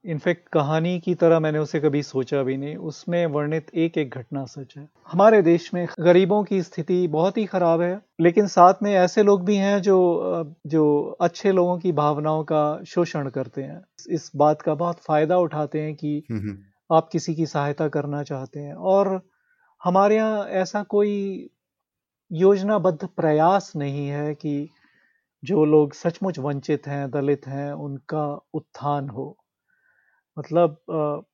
इनफैक्ट 0.04 0.48
कहानी 0.48 1.00
की 1.00 1.14
तरह 1.14 1.40
मैंने 1.40 1.58
उसे 1.58 1.80
कभी 1.80 2.02
सोचा 2.02 2.42
भी 2.42 2.56
नहीं। 2.56 2.76
उसमें 2.76 3.26
वर्णित 3.26 3.66
एक 3.74 3.98
एक 3.98 4.10
घटना 4.10 4.44
सच 4.44 4.74
है। 4.76 4.88
हमारे 5.08 5.42
देश 5.42 5.74
में 5.74 5.86
गरीबों 6.00 6.44
की 6.44 6.62
स्थिति 6.62 7.08
बहुत 7.08 7.38
ही 7.38 7.44
खराब 7.44 7.80
है 7.80 8.00
लेकिन 8.20 8.46
साथ 8.46 8.74
में 8.82 8.94
ऐसे 8.94 9.22
लोग 9.22 9.44
भी 9.44 9.56
हैं 9.56 9.82
जो 9.82 9.98
जो 10.66 11.16
अच्छे 11.20 11.52
लोगों 11.52 11.78
की 11.78 11.92
भावनाओं 11.92 12.44
का 12.44 12.82
शोषण 12.86 13.28
करते 13.28 13.62
हैं। 13.62 13.82
इस 14.10 14.30
बात 14.36 14.62
का 14.62 14.74
बहुत 14.74 14.98
फ़ायदा 14.98 15.38
उठाते 15.38 15.80
हैं 15.80 15.94
कि 15.94 16.22
हम्म, 16.30 16.40
हम्म। 16.40 16.96
आप 16.96 17.08
किसी 17.12 17.34
की 17.34 17.46
सहायता 17.46 17.88
करना 17.88 18.22
चाहते 18.22 18.60
हैं। 18.60 18.74
और 18.74 19.22
हमारे 19.84 20.16
यहाँ 20.16 20.46
ऐसा 20.46 20.82
कोई 20.82 21.48
योजनाबद्ध 22.32 23.08
प्रयास 23.16 23.72
नहीं 23.76 24.08
है 24.08 24.34
कि 24.34 24.68
जो 25.44 25.64
लोग 25.64 25.92
सचमुच 25.94 26.38
वंचित 26.38 26.86
हैं 26.86 27.10
दलित 27.10 27.46
हैं 27.46 27.72
उनका 27.72 28.40
उत्थान 28.54 29.08
हो। 29.08 29.36
मतलब 30.40 31.24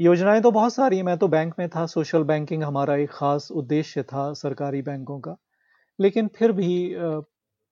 योजनाएँ 0.00 0.40
तो 0.42 0.50
बहुत 0.50 0.74
सारी 0.74 1.02
मैं 1.02 1.16
तो 1.18 1.28
बैंक 1.28 1.54
में 1.58 1.68
था 1.68 1.86
सोशल 1.86 2.22
बैंकिंग 2.24 2.62
हमारा 2.64 2.96
एक 2.96 3.10
खास 3.12 3.48
उद्देश्य 3.52 4.02
था 4.04 4.32
सरकारी 4.34 4.82
बैंकों 4.82 5.18
का। 5.20 5.36
लेकिन 5.98 6.28
फिर 6.36 6.52
भी 6.52 6.70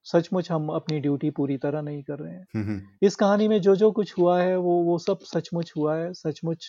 सचमुच 0.06 0.50
हम 0.52 0.68
अपनी 0.70 1.00
ड्यूटी 1.00 1.30
पूरी 1.30 1.56
तरह 1.58 1.82
नहीं 1.82 2.02
कर 2.02 2.18
रहे 2.18 2.34
हैं। 2.34 2.98
इस 3.02 3.16
कहानी 3.16 3.48
में 3.48 3.60
जो 3.60 3.76
जो 3.76 3.90
कुछ 3.92 4.14
हुआ 4.18 4.40
है 4.42 4.56
वो 4.58 4.82
वो 4.84 4.98
सब 4.98 5.18
सचमुच 5.24 5.72
हुआ 5.76 5.96
है। 5.96 6.12
सचमुच 6.14 6.66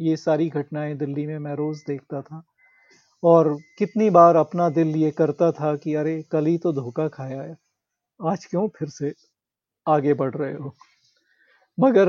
ये 0.00 0.16
सारी 0.16 0.48
घटनाएँ 0.50 0.94
दिल्ली 0.96 1.26
में 1.26 1.38
मैं 1.38 1.54
रोज 1.56 1.84
देखता 1.88 2.22
था। 2.22 2.42
और 3.22 3.54
कितनी 3.78 4.10
बार 4.10 4.36
अपना 4.36 4.68
दिल 4.70 4.96
ये 4.96 5.10
करता 5.12 5.52
था 5.52 5.74
कि 5.76 5.94
अरे 5.94 6.22
कल 6.32 6.46
ही 6.46 6.58
तो 6.58 6.72
धोखा 6.72 7.08
खाया 7.08 7.42
है। 7.42 7.56
आज 8.20 8.46
क्यों 8.46 8.68
फिर 8.78 8.88
से 8.90 9.12
आगे 9.86 10.14
बढ़ 10.14 10.34
रहे 10.34 10.54
हो? 10.54 10.74
मगर 11.78 12.08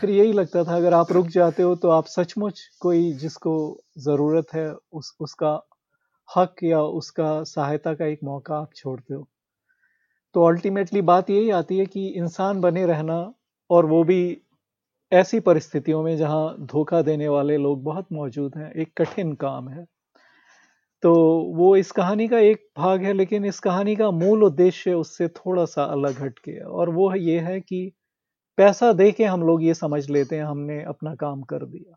फिर 0.00 0.10
यही 0.10 0.32
लगता 0.32 0.64
था, 0.64 0.76
अगर 0.76 0.94
आप 0.94 1.12
रुक 1.12 1.26
जाते 1.26 1.62
हो 1.62 1.74
तो 1.76 1.90
आप 1.90 2.06
सचमुच 2.06 2.60
कोई 2.80 3.12
जिसको 3.12 3.54
ज़रूरत 3.98 4.54
है, 4.54 4.74
उस, 4.92 5.16
उसका 5.20 5.60
हक 6.36 6.62
या 6.64 6.82
उसका 6.82 7.42
सहायता 7.44 7.94
का 7.94 8.06
एक 8.06 8.18
मौका 8.24 8.56
आप 8.56 8.70
छोड़ते 8.76 9.14
हो। 9.14 9.26
तो 10.34 10.44
अल्टीमेटली 10.44 11.00
बात 11.02 11.30
यही 11.30 11.50
आती 11.50 11.78
है 11.78 11.86
कि 11.86 12.06
इंसान 12.08 12.60
बने 12.60 12.86
रहना 12.86 13.32
और 13.70 13.86
वो 13.86 14.04
भी 14.04 14.40
ऐसी 15.12 15.40
परिस्थितियों 15.40 16.02
में 16.02 16.16
जहाँ 16.16 16.56
धोखा 16.60 17.02
देने 17.02 17.28
वाले 17.28 17.56
लोग 17.56 17.82
बहुत 17.84 18.06
मौजूद 18.12 18.56
हैं, 18.56 18.72
एक 18.72 18.92
कठिन 18.98 19.32
काम 19.34 19.68
है। 19.68 19.84
तो 21.02 21.14
वो 21.56 21.76
इस 21.76 21.90
कहानी 21.92 22.28
का 22.28 22.38
एक 22.38 22.66
भाग 22.78 23.02
है, 23.02 23.12
लेकिन 23.12 23.44
इस 23.44 23.58
कहानी 23.60 23.96
का 23.96 24.10
मूल 24.10 24.44
उद्देश्य 24.44 24.92
उससे 24.94 25.28
थोड़ा 25.28 25.64
सा 25.64 25.84
अलग 25.84 26.22
हटके 26.22 26.58
और 26.60 26.90
वो 26.90 27.14
ये 27.14 27.38
है 27.40 27.60
कि 27.60 27.92
पैसा 28.58 28.92
दे 28.92 29.10
के 29.12 29.24
हम 29.24 29.42
लोग 29.42 29.62
ये 29.62 29.72
समझ 29.74 30.08
लेते 30.10 30.36
हैं 30.36 30.44
हमने 30.44 30.82
अपना 30.84 31.14
काम 31.16 31.42
कर 31.44 31.64
दिया। 31.66 31.94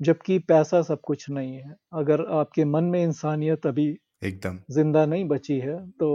जबकि 0.00 0.38
पैसा 0.48 0.82
सब 0.84 1.00
कुछ 1.04 1.28
नहीं 1.30 1.54
है। 1.56 1.76
अगर 1.94 2.24
आपके 2.34 2.64
मन 2.66 2.84
में 2.86 3.02
इंसानियत 3.02 3.66
अभी 3.66 3.88
एकदम। 4.22 4.58
ज़िंदा 4.72 5.06
नहीं 5.06 5.24
बची 5.28 5.58
है 5.60 5.78
तो 6.00 6.10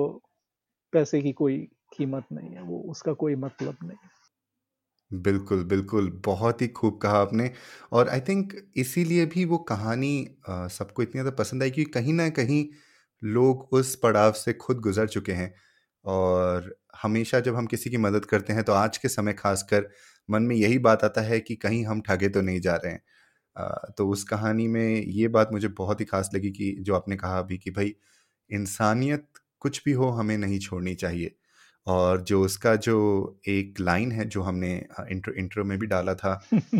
पैसे 0.93 1.21
की 1.21 1.31
कोई 1.35 1.57
कीमत 1.93 2.25
नहीं 2.33 2.51
है 2.51 2.63
वो 2.63 2.79
उसका 2.91 3.13
कोई 3.15 3.35
मतलब 3.37 3.77
नहीं 3.83 3.97
है। 3.97 4.09
बिल्कुल 5.11 5.63
बिल्कुल 5.63 6.09
बहुत 6.25 6.61
ही 6.61 6.67
खूब 6.69 6.97
कहा 7.01 7.17
आपने। 7.19 7.51
और 7.91 8.09
आई 8.09 8.19
थिंक 8.21 8.53
इसीलिए 8.77 9.25
भी 9.25 9.45
वो 9.45 9.57
कहानी 9.69 10.11
सबको 10.49 11.01
इतनी 11.03 11.11
ज़्यादा 11.13 11.31
पसंद 11.37 11.63
आई 11.63 11.71
कि 11.71 11.83
कहीं 11.87 12.13
ना 12.13 12.29
कहीं 12.31 12.65
लोग 13.21 13.67
उस 13.73 13.95
पड़ाव 13.95 14.31
से 14.33 14.53
खुद 14.55 14.79
गुजर 14.79 15.07
चुके 15.07 15.31
हैं। 15.31 15.53
और 16.09 16.75
हमेशा 17.03 17.39
जब 17.39 17.55
हम 17.55 17.65
किसी 17.65 17.89
की 17.89 17.97
मदद 17.97 18.25
करते 18.25 18.53
हैं 18.53 18.63
तो 18.63 18.73
आज 18.73 18.97
के 18.97 19.07
समय 19.09 19.33
खासकर 19.33 19.89
मन 20.29 20.43
में 20.43 20.55
यही 20.55 20.79
बात 20.79 21.03
आता 21.03 21.21
है 21.21 21.39
कि 21.39 21.55
कहीं 21.55 21.85
हम 21.85 22.01
ठगे 22.01 22.29
तो 22.29 22.41
नहीं 22.41 22.61
जा 22.61 22.75
रहे 22.75 22.91
हैं। 22.93 23.01
तो 23.97 24.09
उस 24.09 24.23
कहानी 24.23 24.67
में 24.67 25.03
ये 25.05 25.27
बात 25.27 25.49
मुझे 25.51 25.67
बहुत 25.67 26.01
ही 26.01 26.05
खास 26.05 26.29
लगी 26.35 26.51
कि 26.51 26.75
जो 26.81 26.95
आपने 26.95 27.15
कहा 27.15 27.39
अभी 27.39 27.57
कि 27.57 27.71
भाई 27.71 27.95
इंसानियत 28.49 29.27
कुछ 29.59 29.81
भी 29.85 29.91
हो 29.91 30.09
हमें 30.09 30.37
नहीं 30.37 30.59
छोड़नी 30.59 30.95
चाहिए। 30.95 31.35
और 31.87 32.21
जो 32.21 32.41
उसका 32.45 32.75
जो 32.75 32.97
एक 33.47 33.79
लाइन 33.79 34.11
है 34.11 34.25
जो 34.25 34.41
हमने 34.41 34.73
इंट्रो 35.11 35.33
इंट्रो 35.33 35.63
में 35.65 35.79
भी 35.79 35.87
डाला 35.87 36.15
था 36.15 36.33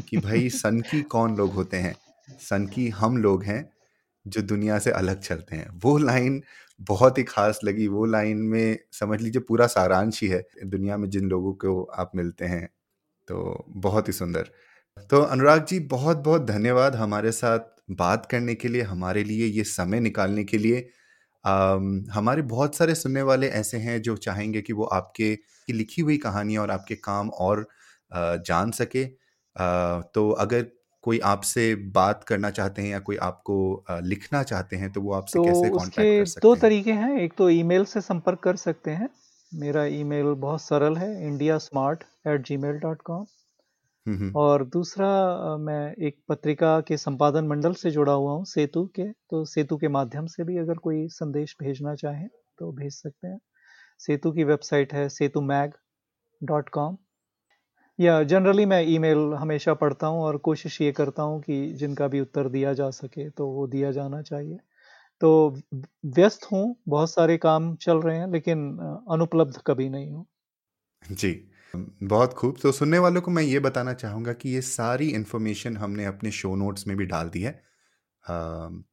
कि 0.10 0.18
भाई 0.18 0.50
सन 0.62 0.82
की 0.82 1.02
कौन 1.02 1.36
लोग 1.38 1.54
होते 1.54 1.78
हैं? 1.78 1.96
सन 2.40 2.68
की 2.68 2.90
हम 2.90 3.18
लोग 3.18 3.44
हैं 3.44 3.70
जो 4.30 4.42
दुनिया 4.44 4.80
से 4.80 4.92
अलग 4.94 5.20
चलते 5.22 5.56
हैं। 5.56 5.70
वो 5.84 5.98
लाइन 6.00 6.42
बहुत 6.82 7.18
ही 7.18 7.24
खास 7.26 7.60
लगी। 7.64 7.88
वो 7.88 8.06
लाइन 8.08 8.38
में 8.46 8.78
समझ 8.94 9.22
लीजिए 9.22 9.42
पूरा 9.48 9.68
सारांश 9.68 10.22
ही 10.24 10.28
है 10.30 10.44
दुनिया 10.66 10.98
में 10.98 11.10
जिन 11.10 11.30
लोगों 11.30 11.54
को 11.56 11.84
आप 11.98 12.12
मिलते 12.16 12.46
हैं 12.46 12.68
तो 13.28 13.66
बहुत 13.78 14.08
ही 14.08 14.14
सुंदर। 14.14 14.52
तो 15.12 15.22
अनुराग 15.24 15.66
जी 15.66 15.80
बहुत 15.90 16.18
बहुत 16.20 16.46
धन्यवाद 16.46 16.96
हमारे 16.96 17.32
साथ 17.34 17.60
बात 17.94 18.26
करने 18.32 18.56
के 18.56 18.68
लिए 18.68 18.82
हमारे 18.84 19.24
लिए 19.24 19.46
ये 19.48 19.64
समय 19.66 20.00
निकालने 20.02 20.44
के 20.46 20.58
लिए। 20.58 20.90
आ, 21.46 21.76
हमारे 22.14 22.42
बहुत 22.44 22.76
सारे 22.76 22.96
सुनने 22.96 23.22
वाले 23.24 23.48
ऐसे 23.52 23.78
हैं 23.80 24.02
जो 24.04 24.16
चाहेंगे 24.20 24.62
कि 24.64 24.74
वो 24.74 24.86
आपके 24.94 25.36
की 25.36 25.74
लिखी 25.74 26.02
हुई 26.02 26.18
कहानियाँ 26.20 26.64
और 26.64 26.72
आपके 26.72 26.96
काम 26.98 27.30
और 27.32 27.68
आ, 28.12 28.36
जान 28.38 28.72
सके। 28.74 29.06
आ, 29.56 30.02
तो 30.04 30.30
अगर 30.40 30.68
कोई 31.04 31.20
आपसे 31.26 31.74
बात 31.94 32.24
करना 32.24 32.50
चाहते 32.52 32.82
हैं 32.82 32.90
या 32.90 33.00
कोई 33.02 33.18
आपको 33.24 33.58
लिखना 34.04 34.44
चाहते 34.44 34.76
हैं 34.76 34.92
तो 34.92 35.02
वो 35.02 35.14
आपसे 35.14 35.34
तो 35.34 35.42
कैसे 35.42 35.70
कांटेक्ट 35.72 36.14
कर 36.14 36.26
सकते 36.28 36.42
दो 36.42 36.50
हैं? 36.50 36.60
तरीके 36.62 36.92
हैं। 36.94 37.10
एक 37.20 37.34
तो 37.38 37.50
ईमेल 37.50 37.86
से 37.86 38.02
संपर्क 38.02 38.40
कर 38.40 38.56
सकते 38.58 38.92
हैं। 38.92 39.10
मेरा 39.52 39.86
ईमेल 39.96 40.34
बहुत 40.40 40.62
सरल 40.62 40.98
है 40.98 41.12
India 41.28 41.58
smart 41.60 42.04
at 42.28 42.46
Gmail 42.58 42.78
dot 42.80 43.02
com 43.02 43.26
hmm, 44.06 44.36
और 44.36 44.64
दूसरा 44.66 45.08
अ, 45.54 45.58
मैं 45.58 45.94
एक 45.98 46.18
पत्रिका 46.30 46.80
के 46.82 46.98
संपादन 46.98 47.48
मंडल 47.48 47.74
से 47.74 47.92
जुड़ा 47.92 48.14
हुआ 48.14 48.32
हूँ 48.32 48.46
सेतु 48.46 48.86
के। 48.96 49.12
तो 49.30 49.44
सेतु 49.46 49.78
के 49.78 49.88
माध्यम 49.90 50.26
से 50.28 50.44
भी 50.44 50.58
अगर 50.58 50.78
कोई 50.80 51.08
संदेश 51.10 51.56
भेजना 51.62 51.96
चाहें 51.96 52.28
तो 52.60 52.72
भेज 52.72 52.94
सकते 52.94 53.28
हैं। 53.28 53.40
सेतु 54.00 54.32
की 54.32 54.44
वेबसाइट 54.46 54.94
है 54.94 55.08
सेतु 55.10 55.42
मैग 55.44 55.74
डॉट 56.42 56.70
कॉम 56.70 56.98
या 58.00 58.22
जनरली 58.26 58.66
मैं 58.66 58.82
ईमेल 58.88 59.34
हमेशा 59.36 59.74
पढ़ता 59.76 60.08
हूँ 60.08 60.22
और 60.24 60.38
कोशिश 60.44 60.80
ये 60.82 60.92
करता 60.94 61.24
हूँ 61.24 61.42
कि 61.42 61.66
जिनका 61.76 62.08
भी 62.08 62.20
उत्तर 62.22 62.50
दिया 62.50 62.74
जा 62.74 62.90
सके 62.94 63.30
तो 63.32 63.48
वो 63.50 63.68
दिया 63.68 63.92
जाना 63.92 64.22
चाहिए। 64.24 64.58
तो 65.22 65.32
व्यस्त 66.08 66.46
हूँ, 66.52 66.76
बहुत 66.88 67.12
सारे 67.12 67.38
काम 67.40 67.76
चल 67.78 68.02
रहे 68.02 68.18
हैं, 68.18 68.28
लेकिन 68.30 68.68
अनुपलब्ध 69.12 69.62
कभी 69.68 69.90
नहीं 69.90 70.12
हूँ। 70.12 70.26
जी। 71.04 71.32
बहुत 71.74 72.34
खूब। 72.34 72.58
तो 72.62 72.72
सुनने 72.72 73.00
वालों 73.00 73.22
को 73.22 73.32
मैं 73.32 73.44
ये 73.44 73.60
बताना 73.60 73.94
चाहूँगा 73.94 74.34
कि 74.34 74.50
ये 74.50 74.62
सारी 74.62 75.10
इन्फॉर्मेशन 75.12 75.78
हमने 75.78 76.06
अपने 76.06 76.32
शो 76.32 76.56
नोट्स 76.56 76.88
में 76.88 76.96
भी 76.98 77.06
डाल 77.06 77.30
दी 77.30 77.42
है। 77.42 77.52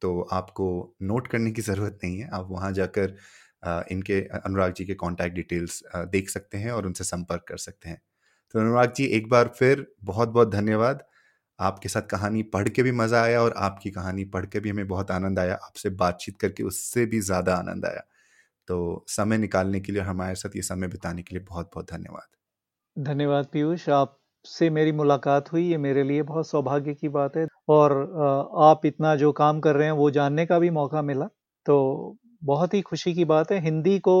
तो 0.01 0.21
आपको 0.33 0.67
नोट 1.03 1.27
करने 1.27 1.51
की 1.51 1.61
ज़रूरत 1.61 1.99
नहीं 2.03 2.19
है। 2.19 2.29
आप 2.33 2.47
वहाँ 2.51 2.71
जाकर 2.73 3.15
इनके 3.91 4.21
अनुराग 4.39 4.73
जी 4.73 4.85
के 4.85 4.93
कॉन्टैक्ट 4.95 5.35
डिटेल्स 5.35 5.83
देख 5.95 6.29
सकते 6.29 6.57
हैं 6.57 6.71
और 6.71 6.85
उनसे 6.85 7.03
संपर्क 7.05 7.45
कर 7.49 7.57
सकते 7.59 7.89
हैं। 7.89 8.01
तो 8.53 8.59
अनुराग 8.59 8.93
जी, 8.93 9.05
एक 9.07 9.29
बार 9.29 9.47
फिर 9.57 9.85
बहुत 10.05 10.29
बहुत 10.29 10.51
धन्यवाद। 10.51 11.03
आपके 11.59 11.89
साथ 11.89 12.01
कहानी 12.11 12.43
पढ़ 12.49 12.69
के 12.69 12.83
भी 12.83 12.91
मज़ा 12.93 13.21
आया 13.23 13.41
और 13.41 13.53
आपकी 13.59 13.91
कहानी 13.91 14.25
पढ़ 14.27 14.45
के 14.45 14.59
भी 14.59 14.69
हमें 14.69 14.87
बहुत 14.87 15.11
आनंद 15.11 15.39
आया। 15.39 15.53
आपसे 15.55 15.89
बातचीत 15.97 16.37
करके 16.37 16.63
उससे 16.63 17.05
भी 17.05 17.19
ज़्यादा 17.21 17.55
आनंद 17.55 17.85
आया। 17.85 18.01
तो 18.67 19.05
समय 19.09 19.37
निकालने 19.37 19.79
के 19.79 19.91
लिए 19.91 20.01
हमारे 20.03 20.35
साथ 20.35 20.55
ये 20.55 20.61
समय 20.63 20.87
बिताने 20.87 21.23
के 21.23 21.35
लिए 21.35 21.45
बहुत 21.49 21.69
बहुत 21.75 21.91
धन्यवाद। 21.91 22.27
धन्यवाद 22.95 23.47
पीयूष, 23.53 23.87
आपसे 23.89 24.69
मेरी 24.69 24.91
मुलाकात 24.93 25.51
हुई। 25.53 25.63
ये 25.63 25.77
मेरे 25.79 26.03
लिए 26.03 26.21
बहुत 26.23 26.47
सौभाग्य 26.47 26.93
की 26.93 27.09
बात 27.09 27.37
है 27.37 27.45
और 27.69 27.93
आप 28.63 28.85
इतना 28.85 29.15
जो 29.15 29.31
काम 29.33 29.59
कर 29.59 29.75
रहे 29.75 29.87
हैं 29.87 29.93
वो 29.95 30.09
जानने 30.11 30.45
का 30.45 30.59
भी 30.59 30.69
मौका 30.71 31.01
मिला। 31.03 31.25
तो 31.65 32.17
बहुत 32.43 32.73
ही 32.73 32.81
खुशी 32.81 33.13
की 33.13 33.25
बात 33.25 33.51
है। 33.51 33.59
हिंदी 33.61 33.97
को 33.99 34.15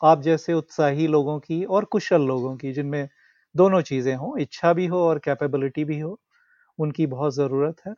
आप 0.00 0.22
जैसे 0.22 0.52
उत्साही 0.54 1.06
लोगों 1.08 1.38
की 1.40 1.62
और 1.66 1.84
कुशल 1.86 2.22
लोगों 2.22 2.56
की 2.56 2.72
जिनमें 2.72 3.08
दोनों 3.56 3.80
चीज़ें 3.82 4.14
हों, 4.14 4.38
इच्छा 4.38 4.72
भी 4.72 4.86
हो 4.86 4.98
और 5.00 5.18
कैपेबिलिटी 5.20 5.84
भी 5.84 5.98
हो, 6.00 6.18
उनकी 6.78 7.06
बहुत 7.08 7.34
ज़रूरत 7.34 7.76
है 7.86 7.94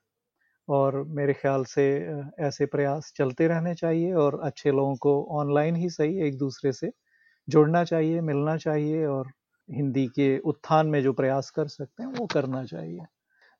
और 0.69 1.03
मेरे 1.11 1.33
ख्याल 1.33 1.65
से 1.67 1.85
ऐसे 2.41 2.67
प्रयास 2.67 3.13
चलते 3.17 3.49
रहने 3.49 3.75
चाहिए 3.75 4.13
और 4.17 4.41
अच्छे 4.45 4.71
लोगों 4.73 4.97
को 4.97 5.23
ऑनलाइन 5.41 5.77
ही 5.77 5.89
सही 5.91 6.27
एक 6.27 6.39
दूसरे 6.39 6.73
से 6.73 6.91
जुड़ना 7.49 7.85
चाहिए, 7.85 8.21
मिलना 8.21 8.57
चाहिए 8.59 9.05
और 9.07 9.33
हिंदी 9.69 10.07
के 10.09 10.39
उत्थान 10.41 10.87
में 10.87 11.03
जो 11.03 11.13
प्रयास 11.13 11.51
कर 11.51 11.69
सकते 11.69 12.03
हैं 12.03 12.11
वो 12.13 12.27
करना 12.27 12.65
चाहिए। 12.65 13.01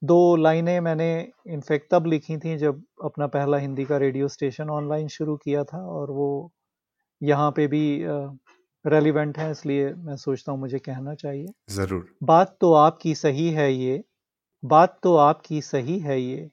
दो 0.03 0.37
लाइनें 0.37 0.79
मैंने 0.81 1.11
इनफैक्ट 1.49 1.91
तब 1.93 2.07
लिखी 2.07 2.37
थी 2.39 2.57
जब 2.59 2.83
अपना 3.05 3.27
पहला 3.29 3.59
हिंदी 3.59 3.85
का 3.85 3.97
रेडियो 3.99 4.29
स्टेशन 4.29 4.71
ऑनलाइन 4.71 5.09
शुरू 5.09 5.37
किया 5.37 5.65
था 5.65 5.79
और 5.91 6.11
वो 6.13 6.29
यहाँ 7.21 7.51
पे 7.53 7.67
भी 7.67 7.83
रेलिवेंट 8.89 9.39
है 9.39 9.51
इसलिए 9.51 9.93
मैं 9.95 10.17
सोचता 10.17 10.53
हूँ 10.53 10.61
मुझे 10.61 10.79
कहना 10.79 11.15
चाहिए। 11.15 11.47
ज़रूर। 11.71 12.07
बात 12.23 12.57
तो 12.61 12.73
आपकी 12.75 13.15
सही 13.15 13.51
है 13.51 13.73
ये 13.73 14.03
बात 14.63 14.99
तो 15.03 15.15
आपकी 15.17 15.61
सही 15.63 15.99
है 15.99 16.21
ये 16.21 16.49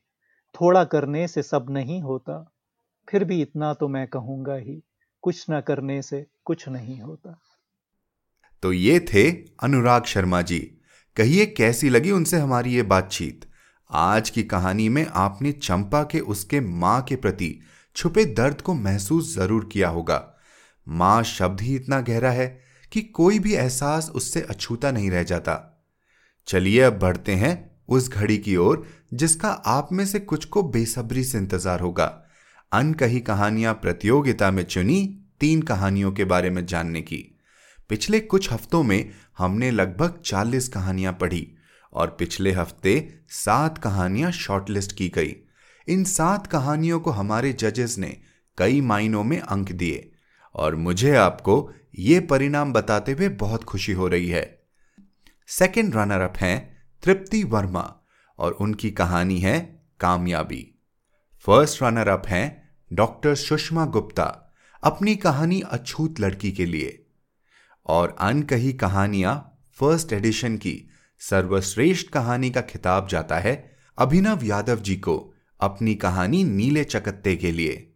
थोड़ा 0.55 0.83
करने 0.83 1.27
से 1.27 1.43
सब 1.43 1.69
नहीं 1.69 2.01
होता 2.01 2.37
फिर 3.07 3.23
भी 3.23 3.41
इतना 3.41 3.73
तो 3.73 3.87
मैं 3.87 4.05
कहूँगा 4.07 4.55
ही 4.55 4.81
कुछ 5.23 5.45
न 5.49 5.61
करने 5.61 6.01
से 6.01 6.25
कुछ 6.45 6.67
नहीं 6.69 6.99
होता। 6.99 7.39
तो 8.63 8.71
ये 8.73 8.99
थे 9.05 9.29
अनुराग 9.63 10.03
शर्मा 10.03 10.41
जी। 10.41 10.59
कहिए 11.17 11.45
कैसी 11.47 11.89
लगी 11.89 12.11
उनसे 12.11 12.37
हमारी 12.37 12.73
ये 12.73 12.83
बातचीत? 12.83 13.45
आज 13.89 14.29
की 14.29 14.43
कहानी 14.43 14.87
में 14.89 15.05
आपने 15.15 15.51
चंपा 15.51 16.03
के 16.03 16.19
उसके 16.19 16.59
माँ 16.59 17.01
के 17.01 17.15
प्रति 17.15 17.49
छुपे 17.95 18.25
दर्द 18.35 18.61
को 18.61 18.73
महसूस 18.73 19.33
ज़रूर 19.35 19.69
किया 19.71 19.89
होगा। 19.89 20.17
माँ 20.87 21.23
शब्द 21.23 21.61
ही 21.61 21.75
इतना 21.75 22.01
गहरा 22.01 22.31
है 22.31 22.61
कि 22.91 23.01
कोई 23.01 23.39
भी 23.39 23.53
एहसास 23.53 24.09
उससे 24.09 24.41
अछूता 24.41 24.91
नहीं 24.91 25.11
रह 25.11 25.23
जाता। 25.23 25.83
चलिए 26.47 26.81
अब 26.81 26.99
बढ़ते 26.99 27.31
हैं 27.31 27.81
उस 27.87 28.09
घड़ी 28.09 28.37
की 28.37 28.55
ओर, 28.55 28.87
जिसका 29.13 29.49
आप 29.49 29.89
में 29.91 30.05
से 30.05 30.19
कुछ 30.19 30.45
को 30.45 30.63
बेसब्री 30.63 31.23
से 31.23 31.37
इंतज़ार 31.37 31.79
होगा। 31.79 32.05
अन 32.71 32.87
अनकही 32.87 33.19
कहानियाँ 33.19 33.73
प्रतियोगिता 33.73 34.51
में 34.51 34.63
चुनी 34.63 35.19
तीन 35.39 35.61
कहानियों 35.61 36.11
के 36.11 36.25
बारे 36.25 36.49
में 36.49 36.65
जानने 36.65 37.01
की। 37.01 37.39
पिछले 37.89 38.19
कुछ 38.19 38.51
हफ्तों 38.51 38.83
में 38.83 39.11
हमने 39.37 39.71
लगभग 39.71 40.21
40 40.25 40.67
कहानियाँ 40.67 41.13
पढ़ी 41.13 41.57
और 41.93 42.15
पिछले 42.19 42.51
हफ़्ते 42.51 43.19
सात 43.29 43.77
कहानियाँ 43.77 44.31
शॉर्टलिस्ट 44.31 44.91
की 44.91 45.09
गई। 45.09 45.35
इन 45.87 46.03
सात 46.03 46.47
कहानियों 46.47 46.99
को 46.99 47.11
हमारे 47.11 47.53
जजेस 47.53 47.97
ने 47.97 48.17
कई 48.57 48.81
मायनों 48.81 49.23
में 49.23 49.39
अंक 49.39 49.71
दिए। 49.71 50.11
और 50.55 50.75
मुझे 50.75 51.15
आपको 51.15 51.71
ये 51.99 52.19
परिणाम 52.19 52.73
बताते 52.73 53.11
हुए 53.11 53.29
बहुत 53.29 53.63
खुशी 53.63 53.91
हो 53.91 54.07
रही 54.07 54.27
है। 54.27 54.63
सेकेंड 55.47 55.95
रनर 55.95 56.21
अप 56.21 56.33
हैं 56.37 56.83
तृप्ति 57.03 57.43
वर्मा 57.43 57.99
और 58.39 58.51
उनकी 58.51 58.91
कहानी 58.91 59.39
है 59.39 59.83
कामयाबी। 59.99 60.75
फ़र्स्ट 61.39 61.83
रनर 61.83 62.07
अप 62.07 62.27
हैं 62.27 62.77
डॉक्टर 62.93 63.35
सुषमा 63.35 63.85
गुप्ता, 63.85 64.53
अपनी 64.83 65.15
कहानी 65.15 65.61
अछूत 65.61 66.19
लड़की 66.19 66.51
के 66.51 66.65
लिए। 66.65 67.05
और 67.85 68.15
अनकही 68.19 68.73
कहानियाँ 68.73 69.59
फ़र्स्ट 69.73 70.13
एडिशन 70.13 70.57
की 70.57 70.89
सर्वश्रेष्ठ 71.19 72.09
कहानी 72.09 72.51
का 72.51 72.61
खिताब 72.61 73.07
जाता 73.07 73.39
है 73.39 73.77
अभिनव 73.97 74.39
यादव 74.43 74.79
जी 74.79 74.95
को 74.95 75.33
अपनी 75.59 75.95
कहानी 75.95 76.43
नीले 76.43 76.83
चकत्ते 76.83 77.35
के 77.35 77.51
लिए। 77.51 77.94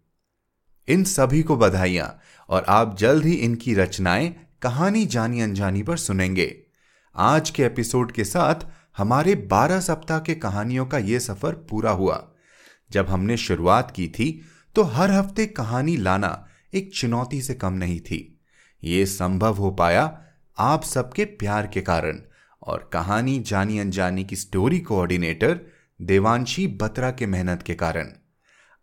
इन 0.89 1.03
सभी 1.03 1.41
को 1.43 1.55
बधाइयाँ, 1.57 2.19
और 2.49 2.65
आप 2.69 2.95
जल्द 2.97 3.25
ही 3.25 3.33
इनकी 3.33 3.73
रचनाएँ, 3.73 4.29
कहानी 4.61 5.05
जानी 5.05 5.41
अनजानी 5.41 5.83
पर 5.83 5.97
सुनेंगे। 5.97 6.55
आज 7.15 7.49
के 7.49 7.63
एपिसोड 7.63 8.11
के 8.11 8.23
साथ 8.23 8.65
हमारे 8.97 9.35
12 9.47 9.79
सप्ताह 9.79 10.19
के 10.19 10.35
कहानियों 10.35 10.85
का 10.85 10.97
यह 10.97 11.19
सफ़र 11.19 11.53
पूरा 11.69 11.91
हुआ। 11.91 12.23
जब 12.91 13.09
हमने 13.09 13.37
शुरुआत 13.37 13.91
की 13.91 14.07
थी 14.07 14.29
तो 14.75 14.83
हर 14.83 15.11
हफ़्ते 15.11 15.45
कहानी 15.45 15.95
लाना 15.97 16.47
एक 16.73 16.91
चुनौती 16.93 17.41
से 17.41 17.53
कम 17.53 17.73
नहीं 17.73 17.99
थी। 17.99 18.39
ये 18.83 19.05
संभव 19.05 19.55
हो 19.55 19.71
पाया 19.71 20.21
आप 20.57 20.83
सबके 20.83 21.25
प्यार 21.25 21.67
के 21.67 21.81
कारण, 21.81 22.19
और 22.61 22.89
कहानी 22.93 23.39
जानी 23.39 23.79
अनजानी 23.79 24.23
की 24.23 24.35
स्टोरी 24.35 24.79
कोऑर्डिनेटर 24.79 25.59
देवांशी 25.99 26.67
बत्रा 26.81 27.11
के 27.11 27.25
मेहनत 27.25 27.63
के 27.63 27.73
कारण। 27.75 28.11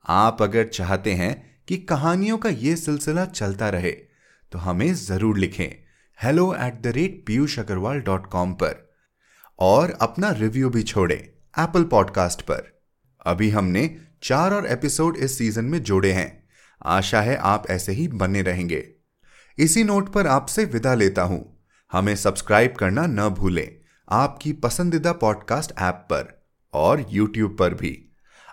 आप 0.04 0.42
अगर 0.42 0.66
चाहते 0.68 1.12
हैं 1.12 1.55
कि 1.68 1.76
कहानियों 1.76 2.38
का 2.38 2.48
ये 2.48 2.76
सिलसिला 2.76 3.24
चलता 3.24 3.68
रहे 3.70 3.90
तो 4.52 4.58
हमें 4.58 4.94
ज़रूर 4.94 5.38
लिखें 5.38 5.68
hello 6.22 6.54
at 6.54 6.80
the 6.82 6.86
rate 6.86 7.22
Piyush 7.26 7.58
Agarwal 7.58 8.00
dot 8.00 8.26
com 8.26 8.52
पर 8.52 8.94
और 9.58 9.90
अपना 10.00 10.30
रिव्यू 10.30 10.70
भी 10.70 10.82
छोड़ें 10.82 11.16
एप्पल 11.16 11.84
पॉडकास्ट 11.84 12.42
पर। 12.42 12.72
अभी 13.26 13.50
हमने 13.50 13.96
चार 14.22 14.54
और 14.54 14.66
एपिसोड 14.66 15.16
इस 15.16 15.38
सीज़न 15.38 15.64
में 15.64 15.82
जोड़े 15.82 16.12
हैं। 16.12 16.48
आशा 16.86 17.20
है 17.20 17.36
आप 17.36 17.70
ऐसे 17.70 17.92
ही 17.92 18.08
बने 18.08 18.42
रहेंगे। 18.42 18.88
इसी 19.58 19.84
नोट 19.84 20.12
पर 20.12 20.26
आपसे 20.26 20.64
विदा 20.64 20.94
लेता 20.94 21.22
हूँ। 21.22 21.66
हमें 21.92 22.16
सब्सक्राइब 22.16 22.72
करना 22.72 23.06
न 23.06 23.28
भूलें 23.28 23.68
आपकी 24.08 24.52
पसंदीदा 24.52 25.12
पॉडकास्ट 25.12 25.72
ऐप 25.78 25.94
पर 25.94 26.48
और 26.74 27.06
यूट्यूब 27.10 27.56
पर 27.58 27.74
भी। 27.74 28.05